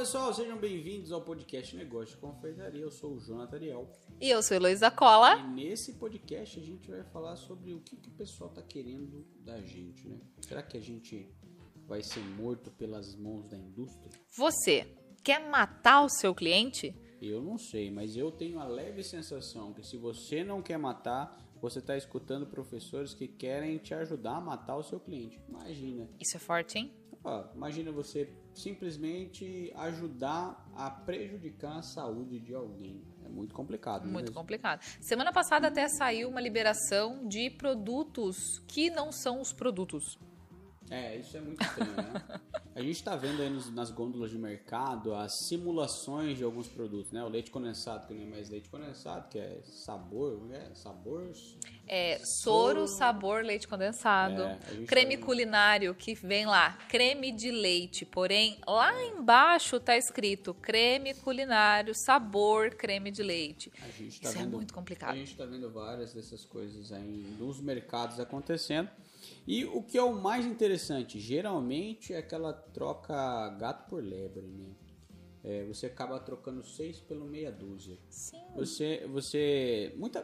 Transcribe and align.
pessoal, 0.00 0.32
sejam 0.32 0.56
bem-vindos 0.56 1.12
ao 1.12 1.20
podcast 1.20 1.76
Negócio 1.76 2.14
de 2.14 2.22
Confeitaria. 2.22 2.80
Eu 2.80 2.90
sou 2.90 3.16
o 3.16 3.20
Jonathan 3.20 3.56
Ariel. 3.56 3.86
E 4.18 4.30
eu 4.30 4.42
sou 4.42 4.56
Heloísa 4.56 4.90
Cola. 4.90 5.36
E 5.36 5.48
nesse 5.48 5.92
podcast 5.92 6.58
a 6.58 6.62
gente 6.62 6.90
vai 6.90 7.04
falar 7.04 7.36
sobre 7.36 7.74
o 7.74 7.80
que, 7.80 7.96
que 7.96 8.08
o 8.08 8.12
pessoal 8.12 8.48
tá 8.48 8.62
querendo 8.62 9.26
da 9.44 9.60
gente, 9.60 10.08
né? 10.08 10.18
Será 10.40 10.62
que 10.62 10.78
a 10.78 10.80
gente 10.80 11.30
vai 11.86 12.02
ser 12.02 12.20
morto 12.20 12.70
pelas 12.70 13.14
mãos 13.14 13.46
da 13.46 13.58
indústria? 13.58 14.10
Você 14.38 14.86
quer 15.22 15.50
matar 15.50 16.02
o 16.02 16.08
seu 16.08 16.34
cliente? 16.34 16.96
Eu 17.20 17.42
não 17.42 17.58
sei, 17.58 17.90
mas 17.90 18.16
eu 18.16 18.32
tenho 18.32 18.58
a 18.58 18.64
leve 18.64 19.02
sensação 19.02 19.74
que 19.74 19.86
se 19.86 19.98
você 19.98 20.42
não 20.42 20.62
quer 20.62 20.78
matar, 20.78 21.38
você 21.60 21.78
está 21.78 21.94
escutando 21.94 22.46
professores 22.46 23.12
que 23.12 23.28
querem 23.28 23.76
te 23.76 23.92
ajudar 23.92 24.36
a 24.36 24.40
matar 24.40 24.76
o 24.76 24.82
seu 24.82 24.98
cliente. 24.98 25.38
Imagina. 25.46 26.08
Isso 26.18 26.38
é 26.38 26.40
forte, 26.40 26.78
hein? 26.78 26.90
Ah, 27.24 27.50
imagina 27.54 27.92
você 27.92 28.32
simplesmente 28.54 29.72
ajudar 29.76 30.70
a 30.74 30.90
prejudicar 30.90 31.78
a 31.78 31.82
saúde 31.82 32.38
de 32.38 32.54
alguém. 32.54 33.02
É 33.24 33.28
muito 33.28 33.54
complicado. 33.54 34.02
Muito 34.02 34.26
mesmo? 34.26 34.34
complicado. 34.34 34.80
Semana 35.00 35.32
passada 35.32 35.68
até 35.68 35.86
saiu 35.88 36.28
uma 36.28 36.40
liberação 36.40 37.26
de 37.28 37.50
produtos 37.50 38.36
que 38.66 38.90
não 38.90 39.12
são 39.12 39.40
os 39.40 39.52
produtos. 39.52 40.18
É, 40.90 41.16
isso 41.16 41.36
é 41.36 41.40
muito 41.40 41.62
estranho, 41.62 41.92
né? 41.92 42.40
A 42.72 42.82
gente 42.82 42.96
está 42.96 43.16
vendo 43.16 43.42
aí 43.42 43.50
nos, 43.50 43.70
nas 43.70 43.90
gôndolas 43.90 44.30
de 44.30 44.38
mercado 44.38 45.12
as 45.12 45.34
simulações 45.40 46.38
de 46.38 46.44
alguns 46.44 46.68
produtos, 46.68 47.10
né? 47.10 47.22
O 47.22 47.28
leite 47.28 47.50
condensado, 47.50 48.06
que 48.06 48.14
não 48.14 48.22
é 48.22 48.26
mais 48.26 48.48
leite 48.48 48.68
condensado, 48.68 49.28
que 49.28 49.38
é 49.38 49.60
sabor, 49.64 50.40
né? 50.46 50.70
Sabor. 50.74 51.30
É, 51.86 52.18
soro, 52.24 52.86
sabor, 52.86 53.44
leite 53.44 53.66
condensado. 53.66 54.42
É, 54.42 54.58
gente 54.70 54.86
creme 54.86 55.18
tá- 55.18 55.26
culinário, 55.26 55.94
que 55.94 56.14
vem 56.14 56.46
lá, 56.46 56.78
creme 56.88 57.32
de 57.32 57.50
leite. 57.50 58.06
Porém, 58.06 58.56
lá 58.66 58.92
embaixo 59.04 59.80
tá 59.80 59.96
escrito 59.96 60.54
creme 60.54 61.12
culinário, 61.14 61.94
sabor, 61.94 62.70
creme 62.76 63.10
de 63.10 63.22
leite. 63.22 63.72
A 63.82 63.88
gente 63.88 64.20
tá 64.20 64.28
Isso 64.28 64.38
é 64.38 64.42
vendo, 64.42 64.56
muito 64.56 64.72
complicado. 64.72 65.12
A 65.12 65.16
gente 65.16 65.32
está 65.32 65.44
vendo 65.44 65.68
várias 65.70 66.14
dessas 66.14 66.44
coisas 66.44 66.92
aí 66.92 67.26
nos 67.38 67.60
mercados 67.60 68.20
acontecendo. 68.20 68.88
E 69.46 69.64
o 69.64 69.82
que 69.82 69.98
é 69.98 70.02
o 70.02 70.14
mais 70.14 70.46
interessante, 70.46 71.18
geralmente 71.18 72.12
é 72.12 72.18
aquela 72.18 72.52
troca 72.52 73.48
gato 73.58 73.88
por 73.88 74.02
lebre, 74.02 74.46
né? 74.46 74.70
É, 75.42 75.64
você 75.64 75.86
acaba 75.86 76.20
trocando 76.20 76.62
seis 76.62 77.00
pelo 77.00 77.24
meia 77.24 77.50
dúzia. 77.50 77.98
Sim. 78.10 78.36
Você, 78.54 79.06
você, 79.06 79.94
muita, 79.96 80.22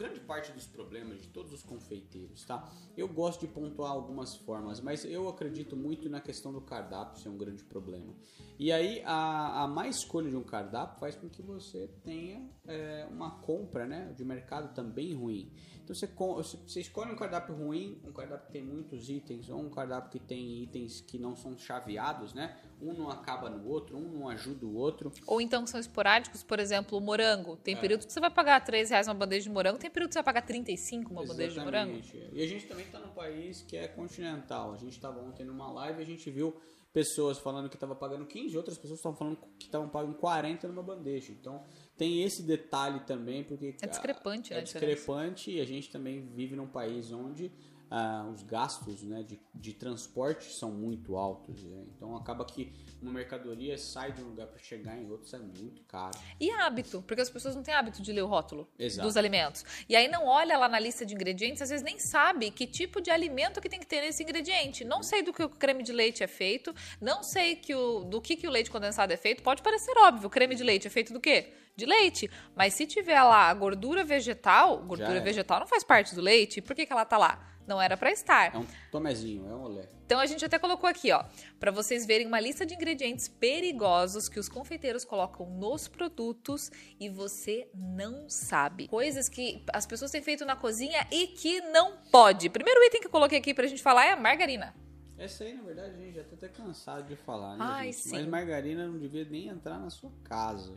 grande 0.00 0.18
parte 0.20 0.50
dos 0.52 0.66
problemas 0.66 1.20
de 1.20 1.28
todos 1.28 1.52
os 1.52 1.62
confeiteiros, 1.62 2.42
tá? 2.46 2.72
Eu 2.96 3.06
gosto 3.06 3.40
de 3.40 3.48
pontuar 3.48 3.92
algumas 3.92 4.34
formas, 4.34 4.80
mas 4.80 5.04
eu 5.04 5.28
acredito 5.28 5.76
muito 5.76 6.08
na 6.08 6.22
questão 6.22 6.50
do 6.50 6.60
cardápio 6.62 7.20
ser 7.20 7.28
um 7.28 7.36
grande 7.36 7.62
problema. 7.64 8.14
E 8.58 8.72
aí 8.72 9.02
a, 9.04 9.64
a 9.64 9.68
má 9.68 9.88
escolha 9.88 10.30
de 10.30 10.36
um 10.36 10.42
cardápio 10.42 10.98
faz 10.98 11.16
com 11.16 11.28
que 11.28 11.42
você 11.42 11.88
tenha 12.02 12.48
é, 12.66 13.06
uma 13.10 13.40
compra, 13.40 13.86
né, 13.86 14.14
de 14.16 14.24
mercado 14.24 14.74
também 14.74 15.12
ruim. 15.12 15.52
Então 15.90 16.34
você, 16.36 16.56
você 16.66 16.80
escolhe 16.80 17.10
um 17.10 17.16
cardápio 17.16 17.54
ruim, 17.54 18.00
um 18.04 18.12
cardápio 18.12 18.46
que 18.46 18.52
tem 18.52 18.62
muitos 18.62 19.08
itens, 19.08 19.48
ou 19.50 19.60
um 19.60 19.68
cardápio 19.68 20.10
que 20.10 20.20
tem 20.20 20.62
itens 20.62 21.00
que 21.00 21.18
não 21.18 21.34
são 21.34 21.58
chaveados, 21.58 22.32
né? 22.32 22.56
Um 22.80 22.92
não 22.92 23.10
acaba 23.10 23.50
no 23.50 23.68
outro, 23.68 23.96
um 23.96 24.08
não 24.12 24.28
ajuda 24.28 24.64
o 24.64 24.74
outro. 24.74 25.12
Ou 25.26 25.40
então 25.40 25.66
são 25.66 25.80
esporádicos, 25.80 26.42
por 26.44 26.60
exemplo, 26.60 26.96
o 26.96 27.00
morango. 27.00 27.56
Tem 27.56 27.74
É. 27.74 27.80
período 27.80 28.06
que 28.06 28.12
você 28.12 28.20
vai 28.20 28.30
pagar 28.30 28.64
3 28.64 28.90
reais 28.90 29.08
uma 29.08 29.14
bandeja 29.14 29.42
de 29.44 29.50
morango, 29.50 29.78
tem 29.78 29.90
período 29.90 30.10
que 30.10 30.14
você 30.14 30.18
vai 30.18 30.24
pagar 30.34 30.42
35 30.42 31.10
uma 31.12 31.26
bandeja 31.26 31.58
de 31.58 31.64
morango. 31.64 31.96
Exatamente. 31.98 32.30
E 32.32 32.42
a 32.42 32.46
gente 32.46 32.66
também 32.66 32.86
está 32.86 32.98
num 33.00 33.12
país 33.12 33.62
que 33.62 33.76
é 33.76 33.88
continental. 33.88 34.72
A 34.72 34.76
gente 34.76 34.92
estava 34.92 35.20
ontem 35.20 35.44
numa 35.44 35.70
live 35.72 35.98
e 35.98 36.02
a 36.02 36.06
gente 36.06 36.30
viu 36.30 36.54
pessoas 36.92 37.38
falando 37.38 37.68
que 37.68 37.76
estava 37.76 37.94
pagando 37.94 38.26
15, 38.26 38.56
outras 38.56 38.76
pessoas 38.76 38.98
estavam 38.98 39.16
falando 39.16 39.38
que 39.58 39.66
estavam 39.66 39.88
pagando 39.88 40.14
40 40.14 40.66
numa 40.66 40.82
bandeja. 40.82 41.32
Então 41.32 41.62
tem 42.00 42.22
esse 42.22 42.42
detalhe 42.42 43.00
também, 43.00 43.44
porque 43.44 43.74
É 43.82 43.86
discrepante, 43.86 44.54
é 44.54 44.56
né, 44.56 44.62
diferença. 44.62 44.94
discrepante 44.96 45.50
e 45.50 45.60
a 45.60 45.66
gente 45.66 45.90
também 45.90 46.26
vive 46.34 46.56
num 46.56 46.66
país 46.66 47.12
onde 47.12 47.52
ah, 47.90 48.30
os 48.32 48.44
gastos 48.44 49.02
né, 49.02 49.24
de, 49.24 49.40
de 49.52 49.74
transporte 49.74 50.52
são 50.52 50.70
muito 50.70 51.16
altos. 51.16 51.60
né? 51.64 51.84
Então 51.96 52.16
acaba 52.16 52.44
que 52.44 52.72
uma 53.02 53.12
mercadoria 53.12 53.76
sai 53.76 54.12
de 54.12 54.22
um 54.22 54.28
lugar 54.28 54.46
para 54.46 54.58
chegar 54.60 54.96
em 54.96 55.10
outro, 55.10 55.26
isso 55.26 55.34
é 55.34 55.40
muito 55.40 55.82
caro. 55.82 56.16
E 56.38 56.50
hábito, 56.52 57.02
porque 57.02 57.20
as 57.20 57.28
pessoas 57.28 57.56
não 57.56 57.62
têm 57.64 57.74
hábito 57.74 58.00
de 58.00 58.12
ler 58.12 58.22
o 58.22 58.28
rótulo 58.28 58.68
Exato. 58.78 59.06
dos 59.06 59.16
alimentos. 59.16 59.64
E 59.88 59.96
aí 59.96 60.06
não 60.06 60.24
olha 60.26 60.56
lá 60.56 60.68
na 60.68 60.78
lista 60.78 61.04
de 61.04 61.14
ingredientes, 61.14 61.60
às 61.60 61.70
vezes 61.70 61.84
nem 61.84 61.98
sabe 61.98 62.52
que 62.52 62.64
tipo 62.64 63.00
de 63.00 63.10
alimento 63.10 63.60
que 63.60 63.68
tem 63.68 63.80
que 63.80 63.86
ter 63.86 64.02
nesse 64.02 64.22
ingrediente. 64.22 64.84
Não 64.84 65.02
sei 65.02 65.22
do 65.24 65.32
que 65.32 65.42
o 65.42 65.48
creme 65.48 65.82
de 65.82 65.92
leite 65.92 66.22
é 66.22 66.28
feito, 66.28 66.72
não 67.00 67.24
sei 67.24 67.56
que 67.56 67.74
o, 67.74 68.04
do 68.04 68.20
que, 68.20 68.36
que 68.36 68.46
o 68.46 68.50
leite 68.50 68.70
condensado 68.70 69.12
é 69.12 69.16
feito. 69.16 69.42
Pode 69.42 69.62
parecer 69.62 69.92
óbvio, 69.98 70.28
o 70.28 70.30
creme 70.30 70.54
de 70.54 70.62
leite 70.62 70.86
é 70.86 70.90
feito 70.90 71.12
do 71.12 71.18
quê? 71.20 71.54
De 71.74 71.86
leite. 71.86 72.30
Mas 72.54 72.74
se 72.74 72.86
tiver 72.86 73.20
lá 73.20 73.48
a 73.48 73.54
gordura 73.54 74.04
vegetal, 74.04 74.78
gordura 74.84 75.16
era. 75.16 75.20
vegetal 75.20 75.58
não 75.58 75.66
faz 75.66 75.82
parte 75.82 76.14
do 76.14 76.20
leite, 76.20 76.60
por 76.60 76.76
que, 76.76 76.86
que 76.86 76.92
ela 76.92 77.04
tá 77.04 77.18
lá? 77.18 77.49
Não 77.66 77.80
era 77.80 77.96
pra 77.96 78.10
estar. 78.10 78.54
É 78.54 78.58
um 78.58 78.66
tomezinho, 78.90 79.48
é 79.48 79.54
um 79.54 79.62
olé. 79.62 79.88
Então 80.04 80.18
a 80.18 80.26
gente 80.26 80.44
até 80.44 80.58
colocou 80.58 80.88
aqui, 80.90 81.12
ó, 81.12 81.24
para 81.60 81.70
vocês 81.70 82.04
verem 82.04 82.26
uma 82.26 82.40
lista 82.40 82.66
de 82.66 82.74
ingredientes 82.74 83.28
perigosos 83.28 84.28
que 84.28 84.40
os 84.40 84.48
confeiteiros 84.48 85.04
colocam 85.04 85.48
nos 85.50 85.86
produtos 85.86 86.70
e 86.98 87.08
você 87.08 87.68
não 87.72 88.28
sabe. 88.28 88.88
Coisas 88.88 89.28
que 89.28 89.64
as 89.72 89.86
pessoas 89.86 90.10
têm 90.10 90.20
feito 90.20 90.44
na 90.44 90.56
cozinha 90.56 91.06
e 91.12 91.28
que 91.28 91.60
não 91.60 91.96
pode. 92.10 92.48
Primeiro 92.48 92.82
item 92.84 93.00
que 93.00 93.06
eu 93.06 93.10
coloquei 93.10 93.38
aqui 93.38 93.54
pra 93.54 93.66
gente 93.68 93.82
falar 93.82 94.06
é 94.06 94.10
a 94.12 94.16
margarina. 94.16 94.74
Essa 95.16 95.44
aí, 95.44 95.52
na 95.52 95.62
verdade, 95.62 95.90
a 95.94 95.98
gente 95.98 96.14
já 96.14 96.24
tá 96.24 96.34
até 96.34 96.48
cansado 96.48 97.06
de 97.06 97.14
falar, 97.14 97.50
né, 97.56 97.58
Ai, 97.60 97.86
gente? 97.92 97.96
sim. 97.98 98.10
Mas 98.16 98.26
margarina 98.26 98.86
não 98.88 98.98
devia 98.98 99.24
nem 99.26 99.48
entrar 99.48 99.78
na 99.78 99.90
sua 99.90 100.10
casa, 100.24 100.72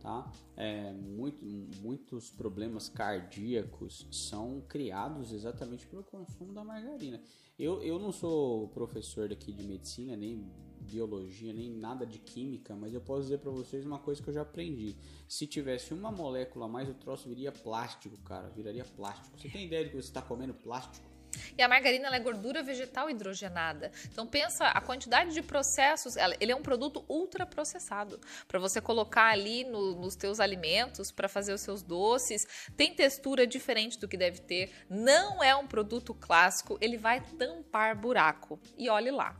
tá? 0.00 0.30
É, 0.56 0.92
muito, 0.92 1.44
muitos 1.80 2.30
problemas 2.30 2.88
cardíacos 2.88 4.06
são 4.10 4.62
criados 4.68 5.32
exatamente 5.32 5.86
pelo 5.86 6.02
consumo 6.02 6.52
da 6.52 6.64
margarina. 6.64 7.22
Eu, 7.58 7.82
eu 7.82 7.98
não 7.98 8.10
sou 8.10 8.68
professor 8.68 9.28
daqui 9.28 9.52
de 9.52 9.66
medicina, 9.66 10.16
nem 10.16 10.44
biologia, 10.80 11.52
nem 11.52 11.70
nada 11.70 12.06
de 12.06 12.18
química, 12.18 12.74
mas 12.74 12.94
eu 12.94 13.00
posso 13.00 13.22
dizer 13.22 13.38
pra 13.38 13.50
vocês 13.50 13.84
uma 13.84 13.98
coisa 13.98 14.22
que 14.22 14.28
eu 14.28 14.34
já 14.34 14.42
aprendi. 14.42 14.96
Se 15.28 15.46
tivesse 15.46 15.92
uma 15.92 16.10
molécula 16.10 16.64
a 16.64 16.68
mais, 16.68 16.88
o 16.88 16.94
troço 16.94 17.28
viria 17.28 17.52
plástico, 17.52 18.16
cara. 18.18 18.48
Viraria 18.48 18.84
plástico. 18.84 19.38
Você 19.38 19.48
tem 19.48 19.66
ideia 19.66 19.84
de 19.84 19.90
que 19.90 19.96
você 19.96 20.08
está 20.08 20.22
comendo 20.22 20.54
plástico? 20.54 21.09
E 21.56 21.62
a 21.62 21.68
margarina 21.68 22.14
é 22.14 22.20
gordura 22.20 22.62
vegetal 22.62 23.08
hidrogenada. 23.10 23.90
Então 24.06 24.26
pensa 24.26 24.66
a 24.66 24.80
quantidade 24.80 25.32
de 25.32 25.42
processos. 25.42 26.16
Ele 26.38 26.52
é 26.52 26.56
um 26.56 26.62
produto 26.62 27.04
ultraprocessado 27.08 28.20
para 28.46 28.58
você 28.58 28.80
colocar 28.80 29.26
ali 29.30 29.64
no- 29.64 29.94
nos 29.94 30.16
teus 30.16 30.40
alimentos 30.40 31.10
para 31.10 31.28
fazer 31.28 31.52
os 31.52 31.60
seus 31.60 31.82
doces. 31.82 32.46
Tem 32.76 32.94
textura 32.94 33.46
diferente 33.46 33.98
do 33.98 34.08
que 34.08 34.16
deve 34.16 34.40
ter. 34.40 34.70
Não 34.88 35.42
é 35.42 35.54
um 35.54 35.66
produto 35.66 36.14
clássico. 36.14 36.78
Ele 36.80 36.96
vai 36.96 37.20
tampar 37.20 37.96
buraco. 37.98 38.58
E 38.76 38.88
olhe 38.88 39.10
lá. 39.10 39.36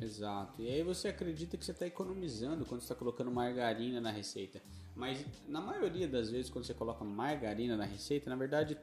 Exato. 0.00 0.62
E 0.62 0.68
aí 0.68 0.82
você 0.82 1.08
acredita 1.08 1.56
que 1.56 1.64
você 1.64 1.72
está 1.72 1.86
economizando 1.86 2.64
quando 2.64 2.80
está 2.80 2.94
colocando 2.94 3.30
margarina 3.30 4.00
na 4.00 4.10
receita. 4.10 4.60
Mas 4.94 5.24
na 5.46 5.60
maioria 5.60 6.08
das 6.08 6.30
vezes, 6.30 6.50
quando 6.50 6.64
você 6.64 6.74
coloca 6.74 7.04
margarina 7.04 7.76
na 7.76 7.84
receita, 7.84 8.28
na 8.30 8.36
verdade, 8.36 8.76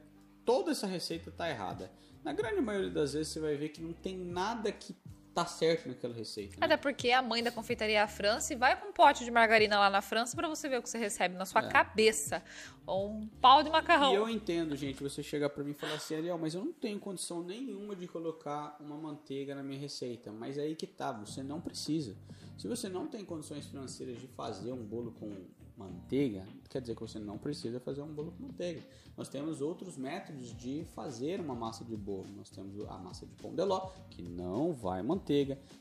toda 0.44 0.72
essa 0.72 0.86
receita 0.86 1.30
está 1.30 1.48
errada. 1.48 1.90
Na 2.22 2.32
grande 2.32 2.60
maioria 2.60 2.90
das 2.90 3.14
vezes, 3.14 3.32
você 3.32 3.40
vai 3.40 3.56
ver 3.56 3.70
que 3.70 3.80
não 3.80 3.92
tem 3.92 4.16
nada 4.16 4.70
que 4.70 4.94
tá 5.34 5.46
certo 5.46 5.88
naquela 5.88 6.12
receita. 6.14 6.56
né? 6.58 6.66
Até 6.66 6.76
porque 6.76 7.10
a 7.12 7.22
mãe 7.22 7.42
da 7.42 7.50
confeitaria 7.52 7.98
é 7.98 8.02
a 8.02 8.08
França 8.08 8.52
e 8.52 8.56
vai 8.56 8.78
com 8.80 8.88
um 8.88 8.92
pote 8.92 9.24
de 9.24 9.30
margarina 9.30 9.78
lá 9.78 9.88
na 9.88 10.02
França 10.02 10.34
para 10.36 10.48
você 10.48 10.68
ver 10.68 10.78
o 10.78 10.82
que 10.82 10.88
você 10.90 10.98
recebe 10.98 11.36
na 11.36 11.46
sua 11.46 11.62
É. 11.62 11.68
cabeça. 11.68 12.42
Ou 12.86 13.10
um 13.10 13.26
pau 13.40 13.62
de 13.62 13.70
macarrão. 13.70 14.12
E 14.12 14.16
eu 14.16 14.28
entendo, 14.28 14.74
gente, 14.76 15.00
você 15.02 15.22
chegar 15.22 15.48
pra 15.50 15.62
mim 15.62 15.70
e 15.70 15.74
falar 15.74 15.94
assim, 15.94 16.16
Ariel, 16.16 16.36
mas 16.38 16.54
eu 16.54 16.64
não 16.64 16.72
tenho 16.72 16.98
condição 16.98 17.42
nenhuma 17.42 17.94
de 17.94 18.08
colocar 18.08 18.76
uma 18.80 18.96
manteiga 18.96 19.54
na 19.54 19.62
minha 19.62 19.78
receita. 19.78 20.32
Mas 20.32 20.58
aí 20.58 20.74
que 20.74 20.86
tá, 20.86 21.12
você 21.12 21.42
não 21.42 21.60
precisa. 21.60 22.16
Se 22.58 22.66
você 22.66 22.88
não 22.88 23.06
tem 23.06 23.24
condições 23.24 23.66
financeiras 23.66 24.18
de 24.20 24.26
fazer 24.26 24.72
um 24.72 24.84
bolo 24.84 25.12
com 25.12 25.32
manteiga, 25.76 26.46
quer 26.68 26.80
dizer 26.80 26.94
que 26.94 27.00
você 27.00 27.18
não 27.18 27.38
precisa 27.38 27.80
fazer 27.80 28.02
um 28.02 28.12
bolo 28.12 28.32
com 28.32 28.42
manteiga. 28.42 28.82
Nós 29.16 29.28
temos 29.28 29.60
outros 29.62 29.96
métodos 29.96 30.54
de 30.54 30.84
fazer 30.94 31.40
uma 31.40 31.54
massa 31.54 31.84
de 31.84 31.96
bolo. 31.96 32.26
Nós 32.36 32.50
temos 32.50 32.78
a 32.88 32.98
massa 32.98 33.24
de 33.24 33.32
pão 33.34 33.54
de 33.54 33.62
ló, 33.64 33.90
que 34.10 34.22
não 34.22 34.72
vai 34.72 35.02
manteiga. 35.02 35.19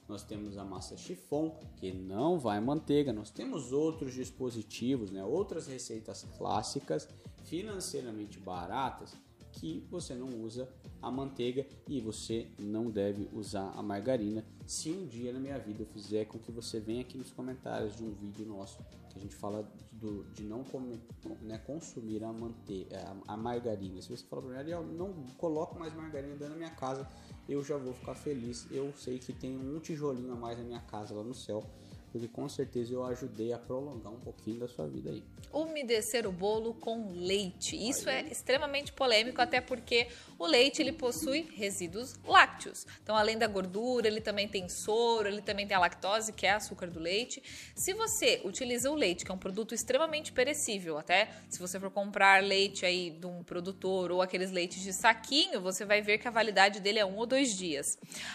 Nós 0.08 0.24
temos 0.24 0.58
a 0.58 0.64
massa 0.64 0.98
chiffon, 0.98 1.58
que 1.78 1.92
não 1.94 2.40
vai 2.40 2.60
manteiga. 2.60 3.14
Nós 3.14 3.32
temos 3.32 3.72
outros 3.72 4.14
dispositivos, 4.14 5.12
né? 5.12 5.24
outras 5.24 5.68
receitas 5.68 6.28
clássicas, 6.38 7.08
financeiramente 7.46 8.40
baratas, 8.40 9.16
que 9.60 9.86
você 9.92 10.16
não 10.16 10.42
usa 10.42 10.70
a 11.02 11.12
manteiga 11.12 11.68
e 11.88 12.00
você 12.00 12.48
não 12.58 12.90
deve 12.90 13.28
usar 13.34 13.72
a 13.76 13.84
margarina. 13.84 14.44
Se 14.66 14.90
um 14.90 15.06
dia 15.06 15.34
na 15.34 15.40
minha 15.40 15.60
vida 15.60 15.84
eu 15.84 15.86
fizer 15.88 16.26
com 16.26 16.40
que 16.40 16.52
você 16.52 16.80
venha 16.80 17.02
aqui 17.02 17.18
nos 17.18 17.32
comentários 17.32 17.98
de 17.98 18.04
um 18.04 18.14
vídeo 18.14 18.46
nosso 18.46 18.78
que 19.10 19.18
a 19.18 19.22
gente 19.22 19.36
fala 19.36 19.70
do, 19.92 20.24
de 20.34 20.44
não 20.44 20.64
comer, 20.64 21.00
né, 21.42 21.58
consumir 21.58 22.24
a, 22.24 22.32
mante 22.32 22.88
a, 23.28 23.34
a 23.34 23.38
margarina. 23.38 24.02
Se 24.02 24.10
você 24.10 24.24
falar 24.24 24.44
para 24.44 24.52
mim, 24.52 24.58
Ariel, 24.58 24.84
não 24.84 25.12
coloco 25.38 25.78
mais 25.78 25.94
margarina 25.94 26.36
dentro 26.36 26.54
da 26.54 26.56
minha 26.56 26.70
casa, 26.70 27.08
eu 27.48 27.64
já 27.64 27.76
vou 27.76 27.94
ficar 27.94 28.16
feliz. 28.16 28.68
Eu 28.72 28.94
sei 28.94 29.20
que 29.20 29.34
tem 29.34 29.58
um 29.58 29.80
tijolinho 29.80 30.32
a 30.32 30.36
mais 30.36 30.58
na 30.58 30.64
minha 30.64 30.82
casa 30.82 31.14
lá 31.14 31.24
no 31.24 31.34
céu. 31.34 31.66
Porque 32.12 32.28
com 32.28 32.48
certeza 32.50 32.94
eu 32.94 33.04
ajudei 33.06 33.54
a 33.54 33.58
prolongar 33.58 34.12
um 34.12 34.20
pouquinho 34.20 34.60
da 34.60 34.68
sua 34.68 34.88
vida 34.88 35.12
aí. 35.12 35.24
Umedecer 35.54 36.28
o 36.28 36.32
bolo 36.32 36.74
com 36.74 37.12
leite. 37.14 37.76
Isso 37.76 38.10
é 38.10 38.22
extremamente 38.24 38.92
polêmico, 38.92 39.42
até 39.42 39.62
porque 39.62 40.08
o 40.38 40.46
leite 40.46 40.82
ele 40.82 40.92
possui 40.92 41.50
resíduos 41.56 42.16
lácteos. 42.26 42.86
Então, 43.04 43.16
além 43.16 43.38
da 43.38 43.48
gordura, 43.48 44.08
ele 44.08 44.22
também 44.22 44.48
tem 44.48 44.68
soro, 44.70 45.28
ele 45.28 45.42
também 45.42 45.68
tem 45.68 45.76
a 45.76 45.80
lactose, 45.80 46.34
que 46.34 46.46
é 46.46 46.52
açúcar 46.52 46.88
do 46.88 47.00
leite. 47.00 47.42
Se 47.76 47.94
você 47.94 48.42
utiliza 48.44 48.90
o 48.90 48.96
leite, 48.96 49.24
que 49.24 49.32
é 49.32 49.34
um 49.34 49.40
produto 49.40 49.74
extremamente 49.74 50.32
perecível, 50.32 50.98
até 50.98 51.30
se 51.50 51.60
você 51.60 51.80
for 51.80 51.92
comprar 51.92 52.44
leite 52.44 52.86
aí 52.86 53.12
de 53.12 53.26
um 53.26 53.44
produtor 53.44 54.12
ou 54.12 54.22
aqueles 54.22 54.52
leites 54.52 54.82
de 54.82 54.94
saquinho, 54.94 55.62
você 55.62 55.86
vai 55.86 56.02
ver 56.02 56.18
que 56.18 56.28
a 56.28 56.32
validade 56.32 56.80
dele 56.80 57.00
é 57.00 57.06
um 57.06 57.18
ou 57.18 57.26
dois 57.26 57.56
dias. 57.56 57.86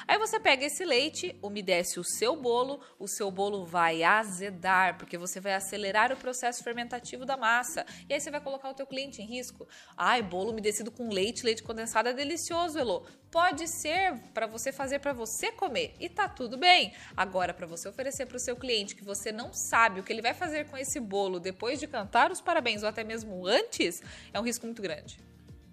Aí 0.07 0.19
você 0.19 0.39
pega 0.39 0.65
esse 0.65 0.85
leite, 0.85 1.37
umedece 1.43 1.99
o 1.99 2.05
seu 2.05 2.37
bolo, 2.37 2.81
o 2.99 3.09
seu 3.09 3.31
bolo 3.31 3.64
vai 3.65 4.03
azedar, 4.03 4.97
porque 4.99 5.17
você 5.17 5.41
vai 5.41 5.55
acelerar 5.55 6.13
o 6.13 6.17
processo 6.17 6.63
fermentativo 6.63 7.25
da 7.25 7.37
massa. 7.37 7.85
E 8.09 8.15
aí 8.15 8.21
você 8.21 8.31
vai 8.31 8.41
colocar 8.41 8.71
o 8.71 8.75
teu 8.75 8.87
cliente 8.87 9.23
em 9.23 9.27
risco. 9.27 9.67
Ai, 9.97 10.23
bolo 10.23 10.51
umedecido 10.51 10.91
com 10.91 11.09
leite, 11.09 11.45
leite 11.45 11.63
condensado 11.63 12.09
é 12.09 12.13
delicioso, 12.13 12.79
Elô. 12.79 13.07
Pode 13.31 13.67
ser 13.67 14.17
para 14.33 14.47
você 14.47 14.71
fazer 14.71 15.01
para 15.01 15.13
você 15.13 15.51
comer 15.53 15.95
e 15.99 16.09
tá 16.09 16.29
tudo 16.29 16.57
bem. 16.57 16.95
Agora, 17.17 17.53
para 17.53 17.67
você 17.67 17.89
oferecer 17.89 18.27
para 18.27 18.37
o 18.37 18.41
seu 18.41 18.57
cliente 18.57 18.95
que 18.95 19.05
você 19.05 19.33
não 19.33 19.53
sabe 19.53 20.01
o 20.01 20.03
que 20.05 20.13
ele 20.13 20.23
vai 20.23 20.35
fazer 20.35 20.69
com 20.69 20.77
esse 20.77 21.01
bolo 21.01 21.41
depois 21.41 21.81
de 21.81 21.87
cantar 21.87 22.31
os 22.31 22.41
parabéns 22.41 22.83
ou 22.83 22.89
até 22.89 23.03
mesmo 23.03 23.47
antes, 23.47 24.03
é 24.33 24.39
um 24.39 24.45
risco 24.45 24.67
muito 24.67 24.81
grande. 24.81 25.19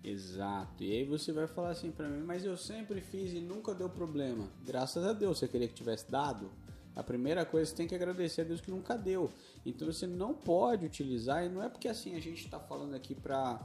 Exato. 0.03 0.83
E 0.83 0.91
aí 0.91 1.03
você 1.03 1.31
vai 1.31 1.47
falar 1.47 1.69
assim 1.69 1.91
para 1.91 2.07
mim, 2.07 2.23
mas 2.23 2.43
eu 2.43 2.57
sempre 2.57 3.01
fiz 3.01 3.33
e 3.33 3.39
nunca 3.39 3.73
deu 3.73 3.89
problema. 3.89 4.49
Graças 4.65 5.05
a 5.05 5.13
Deus, 5.13 5.37
você 5.37 5.47
queria 5.47 5.67
que 5.67 5.73
tivesse 5.73 6.09
dado? 6.09 6.51
A 6.95 7.03
primeira 7.03 7.45
coisa 7.45 7.69
você 7.69 7.75
tem 7.75 7.87
que 7.87 7.95
agradecer 7.95 8.41
a 8.41 8.43
Deus 8.43 8.61
que 8.61 8.69
nunca 8.69 8.97
deu. 8.97 9.29
Então 9.65 9.87
você 9.87 10.05
não 10.05 10.33
pode 10.33 10.85
utilizar, 10.85 11.45
e 11.45 11.49
não 11.49 11.63
é 11.63 11.69
porque 11.69 11.87
assim 11.87 12.15
a 12.15 12.19
gente 12.19 12.43
está 12.43 12.59
falando 12.59 12.93
aqui 12.93 13.15
pra, 13.15 13.61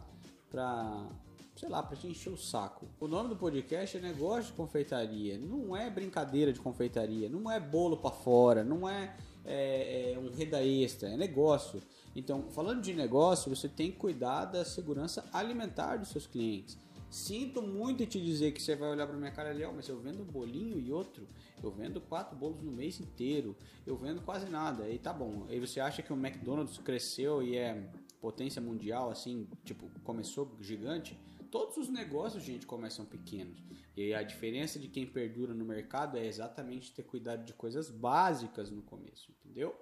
pra, 0.50 1.08
sei 1.56 1.68
lá, 1.68 1.82
te 1.82 2.06
encher 2.06 2.30
o 2.30 2.36
saco. 2.36 2.86
O 3.00 3.08
nome 3.08 3.28
do 3.28 3.36
podcast 3.36 3.96
é 3.96 4.00
Negócio 4.00 4.50
de 4.50 4.52
Confeitaria. 4.52 5.38
Não 5.38 5.76
é 5.76 5.90
brincadeira 5.90 6.52
de 6.52 6.60
confeitaria, 6.60 7.28
não 7.28 7.50
é 7.50 7.58
bolo 7.58 7.96
para 7.96 8.10
fora, 8.10 8.62
não 8.62 8.88
é, 8.88 9.16
é, 9.44 10.12
é 10.12 10.18
um 10.18 10.30
reda 10.30 10.62
extra, 10.64 11.08
é 11.08 11.16
negócio. 11.16 11.82
Então, 12.14 12.44
falando 12.50 12.80
de 12.80 12.94
negócio, 12.94 13.54
você 13.54 13.68
tem 13.68 13.90
que 13.90 13.98
cuidar 13.98 14.46
da 14.46 14.64
segurança 14.64 15.24
alimentar 15.32 15.96
dos 15.96 16.08
seus 16.08 16.26
clientes. 16.26 16.78
Sinto 17.16 17.62
muito 17.62 18.04
te 18.04 18.20
dizer 18.20 18.52
que 18.52 18.62
você 18.62 18.76
vai 18.76 18.90
olhar 18.90 19.06
para 19.06 19.16
minha 19.16 19.30
cara 19.30 19.48
ali, 19.48 19.66
mas 19.74 19.88
eu 19.88 19.98
vendo 19.98 20.20
um 20.22 20.26
bolinho 20.26 20.78
e 20.78 20.92
outro. 20.92 21.26
Eu 21.62 21.70
vendo 21.70 21.98
quatro 21.98 22.36
bolos 22.36 22.62
no 22.62 22.70
mês 22.70 23.00
inteiro. 23.00 23.56
Eu 23.86 23.96
vendo 23.96 24.20
quase 24.20 24.50
nada. 24.50 24.84
Aí 24.84 24.98
tá 24.98 25.14
bom. 25.14 25.46
Aí 25.48 25.58
você 25.58 25.80
acha 25.80 26.02
que 26.02 26.12
o 26.12 26.16
McDonald's 26.16 26.76
cresceu 26.76 27.42
e 27.42 27.56
é 27.56 27.88
potência 28.20 28.60
mundial, 28.60 29.10
assim, 29.10 29.48
tipo, 29.64 29.88
começou 30.04 30.58
gigante? 30.60 31.18
Todos 31.50 31.78
os 31.78 31.88
negócios, 31.88 32.42
gente, 32.42 32.66
começam 32.66 33.06
pequenos. 33.06 33.64
E 33.96 34.12
a 34.12 34.22
diferença 34.22 34.78
de 34.78 34.86
quem 34.86 35.06
perdura 35.06 35.54
no 35.54 35.64
mercado 35.64 36.18
é 36.18 36.26
exatamente 36.26 36.92
ter 36.92 37.04
cuidado 37.04 37.46
de 37.46 37.54
coisas 37.54 37.88
básicas 37.88 38.70
no 38.70 38.82
começo, 38.82 39.32
entendeu? 39.42 39.74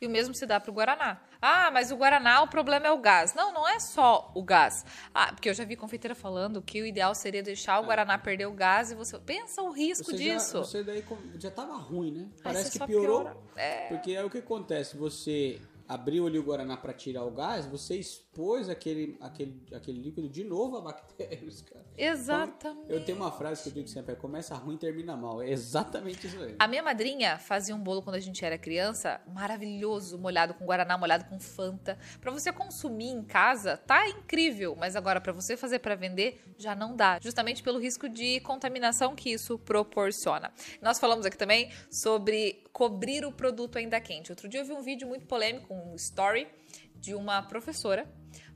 E 0.00 0.06
o 0.06 0.10
mesmo 0.10 0.34
se 0.34 0.46
dá 0.46 0.58
para 0.58 0.70
o 0.70 0.74
Guaraná. 0.74 1.20
Ah, 1.40 1.70
mas 1.70 1.90
o 1.90 1.96
Guaraná, 1.96 2.42
o 2.42 2.48
problema 2.48 2.86
é 2.86 2.90
o 2.90 2.98
gás. 2.98 3.34
Não, 3.34 3.52
não 3.52 3.68
é 3.68 3.78
só 3.80 4.30
o 4.34 4.42
gás. 4.42 4.84
Ah, 5.14 5.32
porque 5.32 5.48
eu 5.48 5.54
já 5.54 5.64
vi 5.64 5.76
confeiteira 5.76 6.14
falando 6.14 6.62
que 6.62 6.80
o 6.82 6.86
ideal 6.86 7.14
seria 7.14 7.42
deixar 7.42 7.80
o 7.80 7.84
Guaraná 7.84 8.18
perder 8.18 8.46
o 8.46 8.52
gás 8.52 8.90
e 8.90 8.94
você. 8.94 9.18
Pensa 9.18 9.62
o 9.62 9.70
risco 9.70 10.10
Você 10.10 10.16
disso. 10.16 10.58
Já, 10.58 10.64
você 10.64 10.84
daí 10.84 11.04
já 11.38 11.50
tava 11.50 11.76
ruim, 11.76 12.12
né? 12.12 12.28
Parece 12.42 12.78
que 12.78 12.86
piorou. 12.86 13.22
piora. 13.22 13.36
É. 13.56 13.88
Porque 13.88 14.12
é 14.12 14.24
o 14.24 14.30
que 14.30 14.38
acontece, 14.38 14.96
você 14.96 15.60
abriu 15.88 16.26
ali 16.26 16.38
o 16.38 16.42
Guaraná 16.42 16.76
para 16.76 16.92
tirar 16.92 17.24
o 17.24 17.30
gás, 17.30 17.66
você 17.66 17.96
expôs 18.32 18.70
aquele, 18.70 19.18
aquele, 19.20 19.62
aquele 19.74 20.00
líquido 20.00 20.26
de 20.26 20.42
novo 20.42 20.78
a 20.78 20.80
bactérias, 20.80 21.60
cara. 21.70 21.84
Exatamente. 21.96 22.90
Eu 22.90 23.04
tenho 23.04 23.18
uma 23.18 23.30
frase 23.30 23.62
que 23.62 23.68
eu 23.68 23.72
digo 23.74 23.88
sempre, 23.88 24.14
é 24.14 24.16
começa 24.16 24.54
ruim, 24.54 24.78
termina 24.78 25.14
mal. 25.14 25.42
É 25.42 25.50
exatamente 25.50 26.26
isso 26.26 26.40
aí. 26.40 26.56
A 26.58 26.66
minha 26.66 26.82
madrinha 26.82 27.38
fazia 27.38 27.76
um 27.76 27.78
bolo 27.78 28.00
quando 28.00 28.16
a 28.16 28.20
gente 28.20 28.42
era 28.42 28.56
criança, 28.56 29.20
maravilhoso, 29.28 30.18
molhado 30.18 30.54
com 30.54 30.64
guaraná, 30.64 30.96
molhado 30.96 31.26
com 31.26 31.38
fanta. 31.38 31.98
Pra 32.20 32.32
você 32.32 32.50
consumir 32.50 33.10
em 33.10 33.22
casa, 33.22 33.76
tá 33.76 34.08
incrível, 34.08 34.74
mas 34.74 34.96
agora 34.96 35.20
pra 35.20 35.32
você 35.32 35.54
fazer 35.54 35.80
pra 35.80 35.94
vender 35.94 36.42
já 36.56 36.74
não 36.74 36.96
dá, 36.96 37.18
justamente 37.20 37.62
pelo 37.62 37.78
risco 37.78 38.08
de 38.08 38.40
contaminação 38.40 39.14
que 39.14 39.30
isso 39.30 39.58
proporciona. 39.58 40.50
Nós 40.80 40.98
falamos 40.98 41.26
aqui 41.26 41.36
também 41.36 41.70
sobre 41.90 42.64
cobrir 42.72 43.26
o 43.26 43.32
produto 43.32 43.76
ainda 43.76 44.00
quente. 44.00 44.32
Outro 44.32 44.48
dia 44.48 44.60
eu 44.60 44.64
vi 44.64 44.72
um 44.72 44.80
vídeo 44.80 45.06
muito 45.06 45.26
polêmico, 45.26 45.74
um 45.74 45.94
story 45.96 46.48
de 46.94 47.14
uma 47.14 47.42
professora 47.42 48.08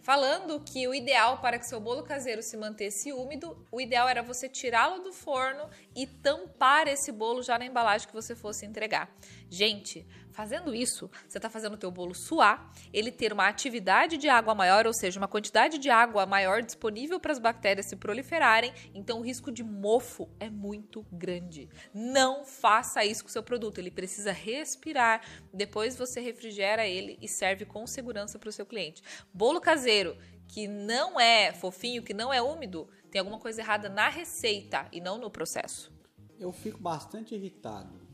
falando 0.06 0.60
que 0.60 0.86
o 0.86 0.94
ideal 0.94 1.38
para 1.38 1.58
que 1.58 1.66
seu 1.66 1.80
bolo 1.80 2.04
caseiro 2.04 2.40
se 2.40 2.56
mantesse 2.56 3.12
úmido, 3.12 3.58
o 3.72 3.80
ideal 3.80 4.08
era 4.08 4.22
você 4.22 4.48
tirá-lo 4.48 5.02
do 5.02 5.12
forno 5.12 5.68
e 5.96 6.06
tampar 6.06 6.86
esse 6.86 7.10
bolo 7.10 7.42
já 7.42 7.58
na 7.58 7.66
embalagem 7.66 8.06
que 8.06 8.14
você 8.14 8.32
fosse 8.32 8.64
entregar. 8.64 9.10
Gente, 9.48 10.06
fazendo 10.32 10.75
isso, 10.75 11.08
você 11.28 11.38
está 11.38 11.48
fazendo 11.48 11.75
o 11.75 11.78
teu 11.78 11.90
bolo 11.90 12.14
suar, 12.14 12.70
ele 12.93 13.12
ter 13.12 13.32
uma 13.32 13.46
atividade 13.46 14.16
de 14.16 14.28
água 14.28 14.54
maior, 14.54 14.87
ou 14.87 14.93
seja, 14.93 15.20
uma 15.20 15.28
quantidade 15.28 15.78
de 15.78 15.88
água 15.88 16.26
maior 16.26 16.62
disponível 16.62 17.20
para 17.20 17.32
as 17.32 17.38
bactérias 17.38 17.87
se 17.87 17.96
proliferarem, 17.96 18.72
então 18.93 19.20
o 19.20 19.22
risco 19.22 19.52
de 19.52 19.62
mofo 19.62 20.28
é 20.40 20.50
muito 20.50 21.06
grande. 21.12 21.69
Não 21.94 22.44
faça 22.44 23.04
isso 23.04 23.22
com 23.22 23.28
o 23.28 23.32
seu 23.32 23.43
produto, 23.43 23.78
ele 23.78 23.90
precisa 23.90 24.32
respirar, 24.32 25.22
depois 25.54 25.96
você 25.96 26.20
refrigera 26.20 26.87
ele 26.87 27.16
e 27.22 27.28
serve 27.28 27.64
com 27.64 27.87
segurança 27.87 28.38
para 28.38 28.49
o 28.49 28.52
seu 28.52 28.66
cliente. 28.66 29.02
Bolo 29.32 29.60
caseiro 29.60 30.16
que 30.49 30.66
não 30.66 31.20
é 31.20 31.52
fofinho, 31.52 32.02
que 32.02 32.14
não 32.14 32.32
é 32.32 32.42
úmido, 32.42 32.88
tem 33.10 33.20
alguma 33.20 33.38
coisa 33.38 33.60
errada 33.60 33.88
na 33.88 34.08
receita 34.08 34.88
e 34.92 35.00
não 35.00 35.19
no 35.19 35.31
processo. 35.31 35.92
Eu 36.38 36.52
fico 36.52 36.78
bastante 36.78 37.34
irritado 37.34 38.05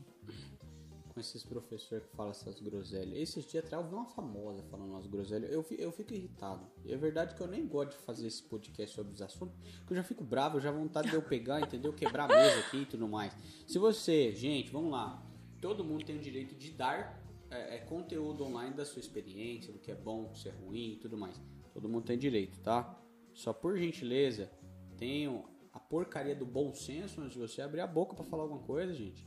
com 1.13 1.19
esses 1.19 1.43
professores 1.43 2.05
que 2.05 2.15
falam 2.15 2.31
essas 2.31 2.59
groselhas. 2.59 3.17
Esses 3.17 3.45
dias 3.45 3.63
atrás 3.63 3.83
eu 3.83 3.89
vi 3.89 3.95
uma 3.95 4.05
famosa 4.05 4.63
falando 4.63 4.91
umas 4.91 5.05
groselhas. 5.05 5.51
Eu, 5.51 5.65
eu 5.77 5.91
fico 5.91 6.13
irritado. 6.13 6.65
E 6.83 6.91
é 6.91 6.97
verdade 6.97 7.35
que 7.35 7.41
eu 7.41 7.47
nem 7.47 7.65
gosto 7.67 7.91
de 7.91 7.97
fazer 7.97 8.27
esse 8.27 8.41
podcast 8.43 8.95
sobre 8.95 9.13
os 9.13 9.21
assuntos, 9.21 9.55
porque 9.79 9.93
eu 9.93 9.97
já 9.97 10.03
fico 10.03 10.23
bravo, 10.23 10.57
eu 10.57 10.61
já 10.61 10.71
vontade 10.71 11.09
de 11.09 11.15
eu 11.15 11.21
pegar, 11.21 11.61
entendeu? 11.61 11.93
Quebrar 11.93 12.25
a 12.25 12.35
mesa 12.35 12.59
aqui 12.59 12.77
e 12.77 12.85
tudo 12.85 13.07
mais. 13.07 13.35
Se 13.67 13.77
você, 13.77 14.33
gente, 14.33 14.71
vamos 14.71 14.91
lá. 14.91 15.23
Todo 15.61 15.83
mundo 15.83 16.03
tem 16.03 16.17
o 16.17 16.19
direito 16.19 16.55
de 16.55 16.71
dar 16.71 17.23
é, 17.49 17.75
é, 17.75 17.77
conteúdo 17.79 18.43
online 18.43 18.73
da 18.73 18.83
sua 18.83 18.99
experiência, 18.99 19.71
do 19.71 19.79
que 19.79 19.91
é 19.91 19.95
bom, 19.95 20.23
do 20.23 20.33
que 20.33 20.49
é 20.49 20.51
ruim 20.51 20.93
e 20.93 20.97
tudo 20.97 21.17
mais. 21.17 21.39
Todo 21.73 21.87
mundo 21.87 22.03
tem 22.03 22.17
direito, 22.17 22.59
tá? 22.59 22.99
Só 23.33 23.53
por 23.53 23.77
gentileza, 23.77 24.51
tenham 24.97 25.45
a 25.71 25.79
porcaria 25.79 26.35
do 26.35 26.45
bom 26.45 26.73
senso 26.73 27.21
antes 27.21 27.33
de 27.33 27.39
você 27.39 27.61
abrir 27.61 27.81
a 27.81 27.87
boca 27.87 28.13
pra 28.13 28.23
falar 28.23 28.43
alguma 28.43 28.61
coisa, 28.61 28.93
gente. 28.93 29.25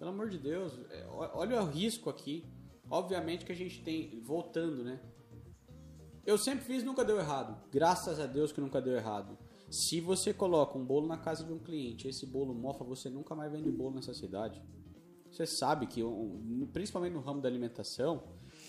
Pelo 0.00 0.12
amor 0.12 0.30
de 0.30 0.38
Deus, 0.38 0.80
é, 0.90 1.06
olha 1.10 1.62
o 1.62 1.66
risco 1.66 2.08
aqui. 2.08 2.42
Obviamente 2.88 3.44
que 3.44 3.52
a 3.52 3.54
gente 3.54 3.82
tem. 3.82 4.18
Voltando, 4.22 4.82
né? 4.82 4.98
Eu 6.24 6.38
sempre 6.38 6.64
fiz 6.64 6.82
nunca 6.82 7.04
deu 7.04 7.18
errado. 7.18 7.62
Graças 7.70 8.18
a 8.18 8.24
Deus 8.24 8.50
que 8.50 8.62
nunca 8.62 8.80
deu 8.80 8.96
errado. 8.96 9.36
Se 9.70 10.00
você 10.00 10.32
coloca 10.32 10.78
um 10.78 10.84
bolo 10.86 11.06
na 11.06 11.18
casa 11.18 11.44
de 11.44 11.52
um 11.52 11.58
cliente, 11.58 12.08
esse 12.08 12.24
bolo 12.24 12.54
mofa, 12.54 12.82
você 12.82 13.10
nunca 13.10 13.34
mais 13.34 13.52
vende 13.52 13.70
bolo 13.70 13.96
nessa 13.96 14.14
cidade. 14.14 14.62
Você 15.30 15.44
sabe 15.44 15.86
que, 15.86 16.00
principalmente 16.72 17.12
no 17.12 17.20
ramo 17.20 17.42
da 17.42 17.48
alimentação, 17.48 18.22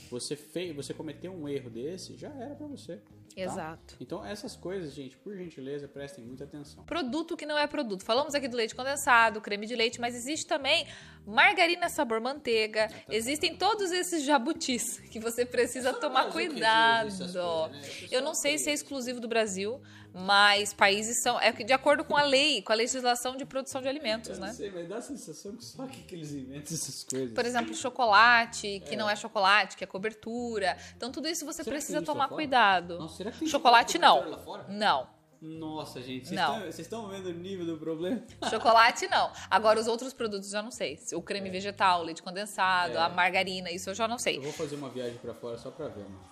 você 0.09 0.35
fez, 0.35 0.75
você 0.75 0.93
cometeu 0.93 1.31
um 1.31 1.47
erro 1.47 1.69
desse, 1.69 2.17
já 2.17 2.29
era 2.29 2.55
pra 2.55 2.67
você. 2.67 3.01
Tá? 3.35 3.41
Exato. 3.41 3.95
Então 3.99 4.25
essas 4.25 4.55
coisas, 4.55 4.93
gente, 4.93 5.17
por 5.17 5.35
gentileza, 5.35 5.87
prestem 5.87 6.23
muita 6.23 6.43
atenção. 6.43 6.83
Produto 6.83 7.35
que 7.37 7.45
não 7.45 7.57
é 7.57 7.67
produto. 7.67 8.03
Falamos 8.03 8.35
aqui 8.35 8.47
do 8.47 8.57
leite 8.57 8.75
condensado, 8.75 9.41
creme 9.41 9.65
de 9.65 9.75
leite, 9.75 9.99
mas 9.99 10.15
existe 10.15 10.45
também 10.45 10.87
margarina 11.25 11.89
sabor 11.89 12.19
manteiga. 12.19 12.89
Existem 13.09 13.55
todos 13.55 13.91
esses 13.91 14.23
jabutis 14.23 14.99
que 15.11 15.19
você 15.19 15.45
precisa 15.45 15.91
no 15.91 15.99
tomar 15.99 16.31
cuidado. 16.31 17.09
coisas, 17.09 17.33
né? 17.33 18.07
Eu 18.11 18.21
não 18.21 18.33
sei 18.33 18.57
se 18.57 18.69
é 18.69 18.73
exclusivo 18.73 19.19
do 19.19 19.27
Brasil, 19.27 19.81
mas 20.13 20.73
países 20.73 21.21
são. 21.21 21.39
É 21.39 21.51
de 21.51 21.73
acordo 21.73 22.03
com 22.03 22.17
a 22.17 22.23
lei, 22.23 22.61
com 22.61 22.71
a 22.71 22.75
legislação 22.75 23.35
de 23.35 23.45
produção 23.45 23.81
de 23.81 23.87
alimentos, 23.87 24.37
né? 24.37 24.47
não 24.47 24.53
sei, 24.53 24.71
mas 24.71 24.87
dá 24.87 24.97
a 24.97 25.01
sensação 25.01 25.55
que 25.55 25.63
só 25.63 25.87
que 25.87 26.13
eles 26.13 26.33
inventam 26.33 26.73
essas 26.73 27.03
coisas. 27.03 27.31
Por 27.33 27.45
exemplo, 27.45 27.73
chocolate, 27.73 28.81
que 28.85 28.95
não 28.95 29.09
é 29.09 29.15
chocolate, 29.15 29.77
que 29.77 29.83
é 29.83 29.87
cobertura. 29.87 30.77
Então, 30.97 31.11
tudo 31.11 31.27
isso 31.27 31.45
você 31.45 31.63
Será 31.63 31.75
precisa 31.75 32.01
tomar 32.01 32.27
cuidado. 32.27 32.99
Nossa, 32.99 33.17
será 33.21 33.31
que 33.31 33.39
tem 33.39 33.47
chocolate 33.47 33.97
não. 33.97 34.37
Não. 34.69 35.07
Nossa, 35.41 35.99
gente, 36.03 36.27
vocês 36.29 36.79
estão- 36.79 37.07
vendo 37.07 37.27
o 37.29 37.33
nível 37.33 37.65
do 37.65 37.77
problema? 37.77 38.21
Chocolate 38.49 39.07
não. 39.07 39.31
Agora 39.49 39.79
os 39.79 39.87
outros 39.87 40.13
produtos 40.13 40.49
eu 40.49 40.53
já 40.59 40.61
não 40.61 40.69
sei. 40.69 40.99
O 41.15 41.21
creme 41.21 41.49
vegetal, 41.49 42.01
o 42.01 42.03
leite 42.03 42.21
condensado, 42.21 42.93
É. 42.93 42.97
a 43.01 43.09
margarina, 43.09 43.71
isso 43.71 43.89
eu 43.89 43.95
já 43.95 44.07
não 44.07 44.15
Eu 44.15 44.19
sei. 44.19 44.39
vou 44.39 44.51
fazer 44.53 44.75
uma 44.75 44.89
viagem 44.89 45.17
pra 45.17 45.33
fora 45.33 45.57
só 45.57 45.71
pra 45.71 45.87
ver, 45.87 46.03
mano. 46.03 46.30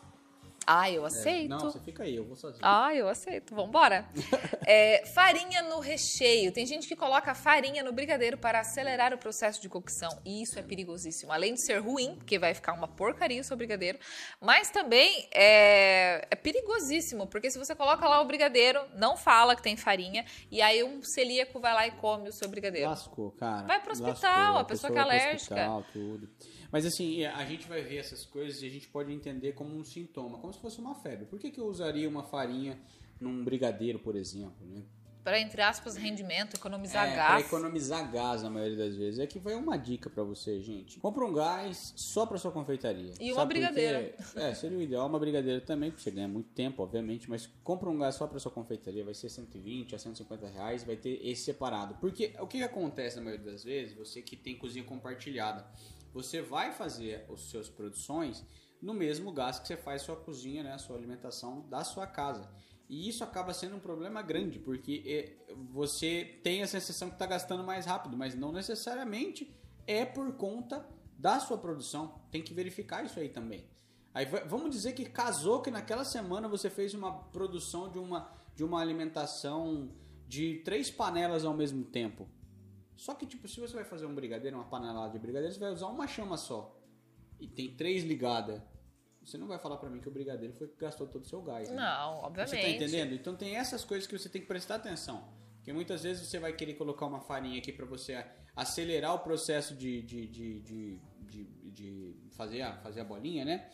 Ah, 0.71 0.91
eu 0.91 1.03
É, 1.03 1.07
aceito. 1.07 1.49
não, 1.49 1.59
você 1.61 1.79
fica 1.79 2.03
aí, 2.03 2.15
eu 2.15 2.23
vou 2.23 2.35
sozinho. 2.35 2.61
Ah, 2.63 2.93
eu 2.93 3.07
aceito. 3.09 3.55
Vambora. 3.55 4.05
É, 4.71 5.03
farinha 5.15 5.63
no 5.63 5.79
recheio. 5.79 6.51
Tem 6.51 6.63
gente 6.63 6.88
que 6.88 6.95
coloca 6.95 7.33
farinha 7.33 7.81
no 7.81 7.91
brigadeiro 7.91 8.38
para 8.38 8.59
acelerar 8.59 9.11
o 9.15 9.17
processo 9.17 9.59
de 9.59 9.67
cocção. 9.67 10.21
E 10.23 10.43
isso 10.43 10.59
é 10.59 10.61
perigosíssimo. 10.61 11.31
Além 11.31 11.55
de 11.55 11.65
ser 11.65 11.79
ruim, 11.79 12.13
porque 12.17 12.38
vai 12.38 12.53
ficar 12.53 12.73
uma 12.73 12.88
porcaria 12.88 13.41
o 13.41 13.43
seu 13.43 13.57
brigadeiro, 13.57 13.97
mas 14.39 14.69
também 14.69 15.27
é, 15.33 16.27
é 16.29 16.35
perigosíssimo, 16.35 17.25
porque 17.25 17.49
se 17.49 17.57
você 17.57 17.73
coloca 17.73 18.07
lá 18.07 18.21
o 18.21 18.25
brigadeiro, 18.25 18.79
não 18.95 19.17
fala 19.17 19.55
que 19.55 19.63
tem 19.63 19.75
farinha, 19.75 20.23
e 20.51 20.61
aí 20.61 20.83
um 20.83 21.01
celíaco 21.01 21.59
vai 21.59 21.73
lá 21.73 21.88
e 21.88 21.91
come 21.91 22.29
o 22.29 22.31
seu 22.33 22.47
brigadeiro. 22.47 22.89
Lascou, 22.89 23.31
cara. 23.31 23.65
Vai 23.65 23.79
pro 23.81 23.91
hospital, 23.93 24.13
Lascou, 24.53 24.59
a 24.59 24.65
pessoa 24.65 24.93
que 24.93 24.99
é 24.99 25.01
alérgica. 25.01 25.35
hospital, 25.55 25.83
tudo. 25.91 26.29
Mas 26.71 26.85
assim, 26.85 27.25
a 27.25 27.45
gente 27.45 27.67
vai 27.67 27.81
ver 27.81 27.97
essas 27.97 28.25
coisas 28.25 28.61
e 28.61 28.67
a 28.67 28.69
gente 28.69 28.88
pode 28.88 29.11
entender 29.11 29.53
como 29.53 29.75
um 29.75 29.83
sintoma, 29.83 30.38
como 30.38 30.53
se 30.53 30.59
fosse 30.59 30.79
uma 30.79 30.95
febre. 30.95 31.25
Por 31.25 31.39
que, 31.39 31.49
que 31.49 31.59
eu 31.59 31.65
usaria 31.65 32.07
uma 32.07 32.23
farinha 32.23 32.79
num 33.19 33.43
brigadeiro, 33.43 33.99
por 33.99 34.15
exemplo? 34.15 34.65
Né? 34.67 34.83
Para, 35.23 35.39
entre 35.39 35.61
aspas, 35.61 35.97
rendimento, 35.97 36.55
economizar 36.55 37.07
é, 37.07 37.15
gás. 37.15 37.45
Pra 37.45 37.57
economizar 37.57 38.11
gás 38.11 38.41
na 38.41 38.49
maioria 38.49 38.77
das 38.77 38.95
vezes. 38.95 39.19
É 39.19 39.27
que 39.27 39.38
vai 39.38 39.53
uma 39.53 39.77
dica 39.77 40.09
pra 40.09 40.23
você, 40.23 40.61
gente. 40.61 40.97
Compra 40.99 41.25
um 41.25 41.33
gás 41.33 41.93
só 41.95 42.25
pra 42.25 42.38
sua 42.38 42.51
confeitaria. 42.51 43.13
E 43.19 43.31
uma 43.31 43.41
Sabe 43.41 43.55
brigadeira. 43.55 44.15
É, 44.35 44.53
seria 44.53 44.77
o 44.77 44.81
ideal 44.81 45.05
uma 45.07 45.19
brigadeira 45.19 45.59
também, 45.59 45.91
porque 45.91 46.03
você 46.03 46.11
ganha 46.11 46.27
muito 46.27 46.49
tempo, 46.51 46.81
obviamente. 46.81 47.29
Mas 47.29 47.47
compra 47.63 47.89
um 47.89 47.99
gás 47.99 48.15
só 48.15 48.27
pra 48.27 48.39
sua 48.39 48.51
confeitaria, 48.51 49.03
vai 49.03 49.13
ser 49.13 49.29
120 49.29 49.93
a 49.93 49.99
150 49.99 50.47
reais, 50.47 50.83
vai 50.83 50.95
ter 50.95 51.19
esse 51.21 51.43
separado. 51.43 51.95
Porque 51.99 52.33
o 52.39 52.47
que 52.47 52.63
acontece 52.63 53.17
na 53.17 53.23
maioria 53.23 53.51
das 53.51 53.63
vezes, 53.63 53.95
você 53.95 54.21
que 54.21 54.38
tem 54.38 54.57
cozinha 54.57 54.85
compartilhada, 54.85 55.67
você 56.13 56.41
vai 56.41 56.71
fazer 56.71 57.25
as 57.31 57.41
suas 57.41 57.69
produções 57.69 58.45
no 58.81 58.93
mesmo 58.93 59.31
gás 59.31 59.59
que 59.59 59.67
você 59.67 59.77
faz 59.77 60.01
sua 60.03 60.15
cozinha, 60.15 60.63
né, 60.63 60.77
sua 60.77 60.95
alimentação 60.95 61.67
da 61.69 61.83
sua 61.83 62.07
casa. 62.07 62.49
E 62.87 63.07
isso 63.07 63.23
acaba 63.23 63.53
sendo 63.53 63.75
um 63.75 63.79
problema 63.79 64.21
grande, 64.21 64.57
porque 64.57 65.03
é, 65.05 65.53
você 65.71 66.39
tem 66.43 66.63
a 66.63 66.67
sensação 66.67 67.09
que 67.09 67.15
está 67.15 67.25
gastando 67.25 67.63
mais 67.63 67.85
rápido, 67.85 68.17
mas 68.17 68.33
não 68.33 68.51
necessariamente 68.51 69.53
é 69.85 70.05
por 70.05 70.33
conta 70.37 70.87
da 71.17 71.39
sua 71.39 71.57
produção. 71.57 72.19
Tem 72.31 72.41
que 72.41 72.53
verificar 72.53 73.05
isso 73.05 73.19
aí 73.19 73.29
também. 73.29 73.67
Aí 74.13 74.25
va- 74.25 74.43
vamos 74.45 74.71
dizer 74.71 74.93
que 74.93 75.05
casou 75.05 75.61
que 75.61 75.69
naquela 75.69 76.03
semana 76.03 76.47
você 76.47 76.69
fez 76.69 76.93
uma 76.95 77.11
produção 77.11 77.91
de 77.91 77.99
uma, 77.99 78.31
de 78.55 78.63
uma 78.63 78.81
alimentação 78.81 79.91
de 80.27 80.61
três 80.65 80.89
panelas 80.89 81.45
ao 81.45 81.53
mesmo 81.53 81.83
tempo. 81.83 82.27
Só 82.99 83.13
que, 83.15 83.25
tipo, 83.25 83.47
se 83.47 83.61
você 83.61 83.73
vai 83.73 83.85
fazer 83.85 84.05
um 84.05 84.13
brigadeiro, 84.13 84.57
uma 84.57 84.65
panelada 84.65 85.13
de 85.13 85.19
brigadeiro, 85.19 85.53
você 85.53 85.59
vai 85.59 85.71
usar 85.71 85.87
uma 85.87 86.05
chama 86.05 86.35
só. 86.35 86.77
E 87.39 87.47
tem 87.47 87.73
três 87.73 88.03
ligadas. 88.03 88.61
Você 89.23 89.37
não 89.37 89.47
vai 89.47 89.57
falar 89.57 89.77
pra 89.77 89.89
mim 89.89 90.01
que 90.01 90.09
o 90.09 90.11
brigadeiro 90.11 90.53
foi 90.53 90.67
que 90.67 90.75
gastou 90.77 91.07
todo 91.07 91.23
o 91.23 91.25
seu 91.25 91.41
gás. 91.41 91.69
né? 91.69 91.77
Não, 91.77 92.17
obviamente. 92.17 92.57
Você 92.57 92.61
tá 92.61 92.69
entendendo? 92.69 93.13
Então 93.13 93.37
tem 93.37 93.55
essas 93.55 93.85
coisas 93.85 94.05
que 94.05 94.17
você 94.17 94.27
tem 94.27 94.41
que 94.41 94.47
prestar 94.47 94.75
atenção. 94.75 95.23
Porque 95.55 95.71
muitas 95.71 96.03
vezes 96.03 96.27
você 96.27 96.39
vai 96.39 96.51
querer 96.51 96.73
colocar 96.73 97.05
uma 97.05 97.21
farinha 97.21 97.57
aqui 97.59 97.71
pra 97.71 97.85
você 97.85 98.21
acelerar 98.53 99.15
o 99.15 99.19
processo 99.19 99.73
de, 99.75 100.01
de, 100.01 100.27
de, 100.27 100.59
de, 100.59 100.99
de, 101.71 102.15
fazer, 102.31 102.63
a, 102.63 102.75
fazer 102.79 102.99
a 102.99 103.05
bolinha, 103.05 103.45
né? 103.45 103.69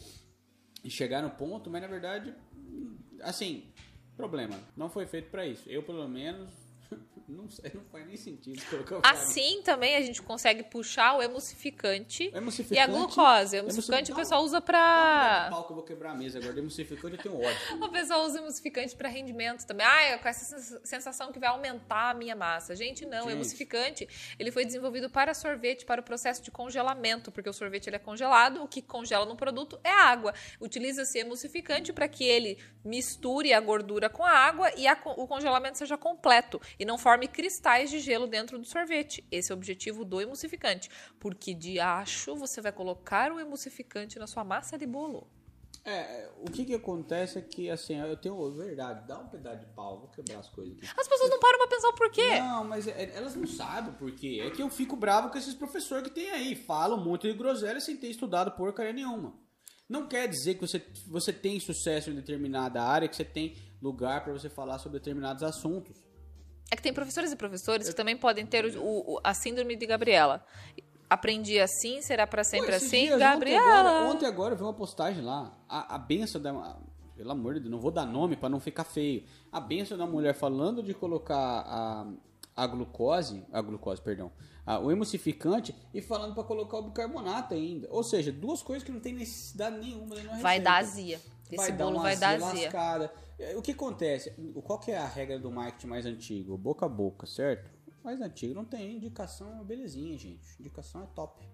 E 0.83 0.89
chegar 0.91 1.23
no 1.23 1.31
ponto, 1.31 1.67
mas 1.67 1.81
na 1.81 1.87
verdade, 1.87 2.31
hum, 2.55 2.95
assim, 3.21 3.73
problema. 4.15 4.59
Não 4.77 4.87
foi 4.87 5.07
feito 5.07 5.31
pra 5.31 5.47
isso. 5.47 5.67
Eu, 5.67 5.81
pelo 5.81 6.07
menos, 6.07 6.51
não 7.27 7.45
não 7.73 7.83
faz 7.91 8.05
nem 8.07 8.17
sentido 8.17 8.61
colocar 8.69 9.01
farinha. 9.01 9.23
Assim 9.23 9.61
também 9.63 9.95
a 9.95 10.01
gente 10.01 10.21
consegue 10.21 10.63
puxar 10.63 11.17
o 11.17 11.21
emulsificante, 11.23 12.29
O 12.33 12.37
emulsificante- 12.37 12.75
e 12.75 12.79
a 12.79 12.87
glucose. 12.87 13.55
O 13.57 13.59
emulsificante 13.59 14.11
o 14.11 14.15
pessoal 14.15 14.43
usa 14.43 14.61
pra. 14.61 15.47
Pau 15.49 15.65
que 15.65 15.71
eu 15.71 15.75
vou 15.75 15.83
quebrar 15.85 16.11
a 16.11 16.15
mesa 16.15 16.39
agora. 16.39 16.57
Emulsificante 16.59 17.15
eu 17.17 17.21
tenho 17.21 17.35
ódio. 17.41 17.55
O 17.85 17.89
pessoal 17.89 18.25
usa 18.25 18.39
emulsificante 18.39 18.95
para 18.95 19.07
rendimento 19.09 19.65
também. 19.65 19.85
Ah, 19.85 20.01
é 20.03 20.17
com 20.17 20.27
essa 20.27 20.43
sens- 20.59 20.79
sensação 20.83 21.31
que 21.31 21.39
vai 21.39 21.49
aumentar 21.49 22.09
a 22.09 22.13
minha 22.13 22.35
massa. 22.35 22.75
Gente, 22.75 23.05
não. 23.05 23.19
O 23.19 23.21
Gente. 23.23 23.33
emulsificante, 23.33 24.35
ele 24.37 24.51
foi 24.51 24.65
desenvolvido 24.65 25.09
para 25.09 25.33
sorvete, 25.33 25.85
para 25.85 26.01
o 26.01 26.03
processo 26.03 26.41
de 26.43 26.51
congelamento, 26.51 27.31
porque 27.31 27.49
o 27.49 27.53
sorvete 27.53 27.87
ele 27.87 27.95
é 27.95 27.99
congelado, 27.99 28.61
o 28.63 28.67
que 28.67 28.81
congela 28.81 29.25
no 29.25 29.35
produto 29.35 29.79
é 29.83 29.91
água. 29.91 30.33
Utiliza-se 30.59 31.17
emulsificante 31.19 31.93
para 31.93 32.07
que 32.07 32.23
ele 32.23 32.57
misture 32.83 33.53
a 33.53 33.59
gordura 33.59 34.09
com 34.09 34.23
a 34.23 34.31
água 34.31 34.71
e 34.75 34.87
a 34.87 34.95
o 35.17 35.27
congelamento 35.27 35.77
seja 35.77 35.97
completo 35.97 36.59
e 36.79 36.85
não 36.85 36.97
forme 36.97 37.14
cristais 37.27 37.89
de 37.89 37.99
gelo 37.99 38.27
dentro 38.27 38.59
do 38.59 38.65
sorvete. 38.65 39.25
Esse 39.31 39.51
é 39.51 39.55
o 39.55 39.57
objetivo 39.57 40.03
do 40.03 40.19
emulsificante. 40.21 40.89
Porque 41.19 41.53
de 41.53 41.79
acho 41.79 42.35
você 42.35 42.61
vai 42.61 42.71
colocar 42.71 43.31
o 43.31 43.39
emulsificante 43.39 44.19
na 44.19 44.27
sua 44.27 44.43
massa 44.43 44.77
de 44.77 44.85
bolo. 44.85 45.27
É, 45.83 46.31
o 46.39 46.49
que 46.49 46.65
que 46.65 46.73
acontece 46.73 47.37
é 47.37 47.41
que, 47.43 47.69
assim, 47.69 47.99
eu 47.99 48.17
tenho 48.17 48.51
verdade, 48.53 49.07
dá 49.07 49.19
um 49.19 49.27
pedaço 49.27 49.59
de 49.59 49.67
pau, 49.67 49.99
vou 49.99 50.09
quebrar 50.09 50.39
as 50.39 50.49
coisas 50.49 50.75
aqui. 50.75 50.87
As 50.97 51.07
pessoas 51.07 51.29
não 51.29 51.39
param 51.39 51.59
pra 51.59 51.67
pensar 51.67 51.89
o 51.89 51.93
porquê. 51.93 52.39
Não, 52.39 52.63
mas 52.63 52.87
é- 52.87 53.15
elas 53.15 53.35
não 53.35 53.45
sabem 53.45 53.93
por 53.93 54.11
quê. 54.11 54.41
É 54.43 54.49
que 54.49 54.63
eu 54.63 54.69
fico 54.71 54.95
bravo 54.95 55.29
com 55.29 55.37
esses 55.37 55.53
professores 55.53 56.07
que 56.07 56.15
tem 56.15 56.31
aí. 56.31 56.55
Falam 56.55 56.97
um 56.99 57.03
monte 57.03 57.31
de 57.31 57.37
groselha 57.37 57.79
sem 57.79 57.95
ter 57.97 58.07
estudado 58.07 58.51
porcaria 58.53 58.93
nenhuma. 58.93 59.37
Não 59.87 60.07
quer 60.07 60.27
dizer 60.27 60.55
que 60.55 60.61
você, 60.61 60.83
você 61.07 61.31
tem 61.31 61.59
sucesso 61.59 62.09
em 62.09 62.15
determinada 62.15 62.81
área, 62.81 63.07
que 63.07 63.15
você 63.15 63.23
tem 63.23 63.55
lugar 63.79 64.23
para 64.23 64.33
você 64.33 64.49
falar 64.49 64.79
sobre 64.79 64.97
determinados 64.97 65.43
assuntos. 65.43 66.03
É 66.71 66.75
que 66.75 66.81
tem 66.81 66.93
professores 66.93 67.31
e 67.31 67.35
professores 67.35 67.87
que 67.89 67.95
também 67.95 68.17
podem 68.17 68.45
ter 68.45 68.65
o- 68.65 69.13
o- 69.15 69.19
a 69.23 69.33
síndrome 69.33 69.75
de 69.75 69.85
Gabriela. 69.85 70.45
Aprendi 71.09 71.59
assim, 71.59 72.01
será 72.01 72.25
pra 72.25 72.43
sempre 72.43 72.69
Pô, 72.71 72.75
assim, 72.75 73.05
dias, 73.05 73.19
Gabriela. 73.19 73.63
Ontem 73.63 73.77
agora, 73.89 74.09
ontem 74.15 74.25
agora 74.25 74.53
eu 74.53 74.57
vi 74.57 74.63
uma 74.63 74.73
postagem 74.73 75.23
lá. 75.23 75.55
A, 75.69 75.95
a 75.95 75.97
benção 75.97 76.41
da. 76.41 76.77
Pelo 77.15 77.31
amor 77.31 77.53
de 77.53 77.59
Deus, 77.61 77.71
não 77.71 77.79
vou 77.79 77.91
dar 77.91 78.05
nome 78.05 78.35
para 78.35 78.49
não 78.49 78.59
ficar 78.59 78.83
feio. 78.83 79.23
A 79.51 79.59
benção 79.59 79.97
da 79.97 80.05
mulher 80.05 80.33
falando 80.33 80.81
de 80.83 80.93
colocar 80.93 81.35
a, 81.37 82.05
a 82.55 82.67
glucose. 82.67 83.45
A 83.53 83.61
glucose, 83.61 84.01
perdão. 84.01 84.31
a- 84.65 84.79
o 84.79 84.91
emulsificante 84.91 85.73
e 85.93 86.01
falando 86.01 86.33
para 86.33 86.43
colocar 86.43 86.77
o 86.79 86.81
bicarbonato 86.89 87.53
ainda. 87.53 87.87
Ou 87.91 88.03
seja, 88.03 88.31
duas 88.31 88.63
coisas 88.63 88.83
que 88.83 88.91
não 88.91 88.99
tem 88.99 89.13
necessidade 89.13 89.77
nenhuma. 89.77 90.15
na 90.15 90.37
Vai 90.41 90.59
dar 90.59 90.77
azia. 90.77 91.21
Esse 91.47 91.55
vai 91.57 91.71
dar 91.71 91.85
bolo 91.85 91.97
uma 91.97 92.03
vai 92.03 92.17
dar 92.17 92.29
azia 92.35 92.47
azia. 92.47 92.63
lascada. 92.65 93.13
É, 93.37 93.55
O 93.57 93.61
que 93.61 93.71
acontece? 93.71 94.31
Qual 94.63 94.79
que 94.79 94.91
é 94.91 94.97
a 94.97 95.05
regra 95.07 95.37
do 95.39 95.51
marketing 95.51 95.87
mais 95.87 96.05
antigo? 96.05 96.57
Boca 96.57 96.85
a 96.85 96.89
boca, 96.89 97.25
certo? 97.27 97.69
Mais 98.03 98.21
antigo 98.21 98.53
não 98.53 98.65
tem 98.65 98.95
indicação, 98.97 99.63
belezinha, 99.63 100.17
gente. 100.17 100.45
Indicação 100.59 101.03
é 101.03 101.07
top. 101.15 101.45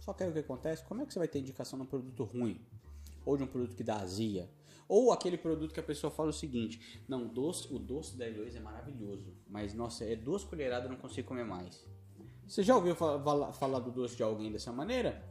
Só 0.00 0.12
que 0.12 0.22
aí 0.22 0.30
o 0.30 0.32
que 0.32 0.38
acontece? 0.40 0.84
Como 0.84 1.02
é 1.02 1.06
que 1.06 1.12
você 1.12 1.18
vai 1.18 1.28
ter 1.28 1.38
indicação 1.40 1.78
num 1.78 1.86
produto 1.86 2.24
ruim? 2.24 2.60
Ou 3.24 3.36
de 3.36 3.42
um 3.42 3.46
produto 3.46 3.74
que 3.74 3.82
dá 3.82 3.96
azia? 3.96 4.48
Ou 4.86 5.12
aquele 5.12 5.38
produto 5.38 5.72
que 5.72 5.80
a 5.80 5.82
pessoa 5.82 6.10
fala 6.10 6.28
o 6.28 6.32
seguinte: 6.32 7.02
Não, 7.08 7.26
doce, 7.26 7.72
o 7.72 7.78
doce 7.78 8.16
da 8.16 8.26
Heloísa 8.28 8.58
é 8.58 8.60
maravilhoso, 8.60 9.34
mas 9.48 9.72
nossa, 9.74 10.04
é 10.04 10.14
duas 10.14 10.44
colheradas 10.44 10.84
eu 10.84 10.90
não 10.92 10.98
consigo 11.00 11.26
comer 11.28 11.44
mais. 11.44 11.84
Você 12.46 12.62
já 12.62 12.76
ouviu 12.76 12.94
fa- 12.94 13.18
fala- 13.22 13.52
falar 13.54 13.78
do 13.78 13.90
doce 13.90 14.14
de 14.16 14.22
alguém 14.22 14.52
dessa 14.52 14.70
maneira? 14.70 15.24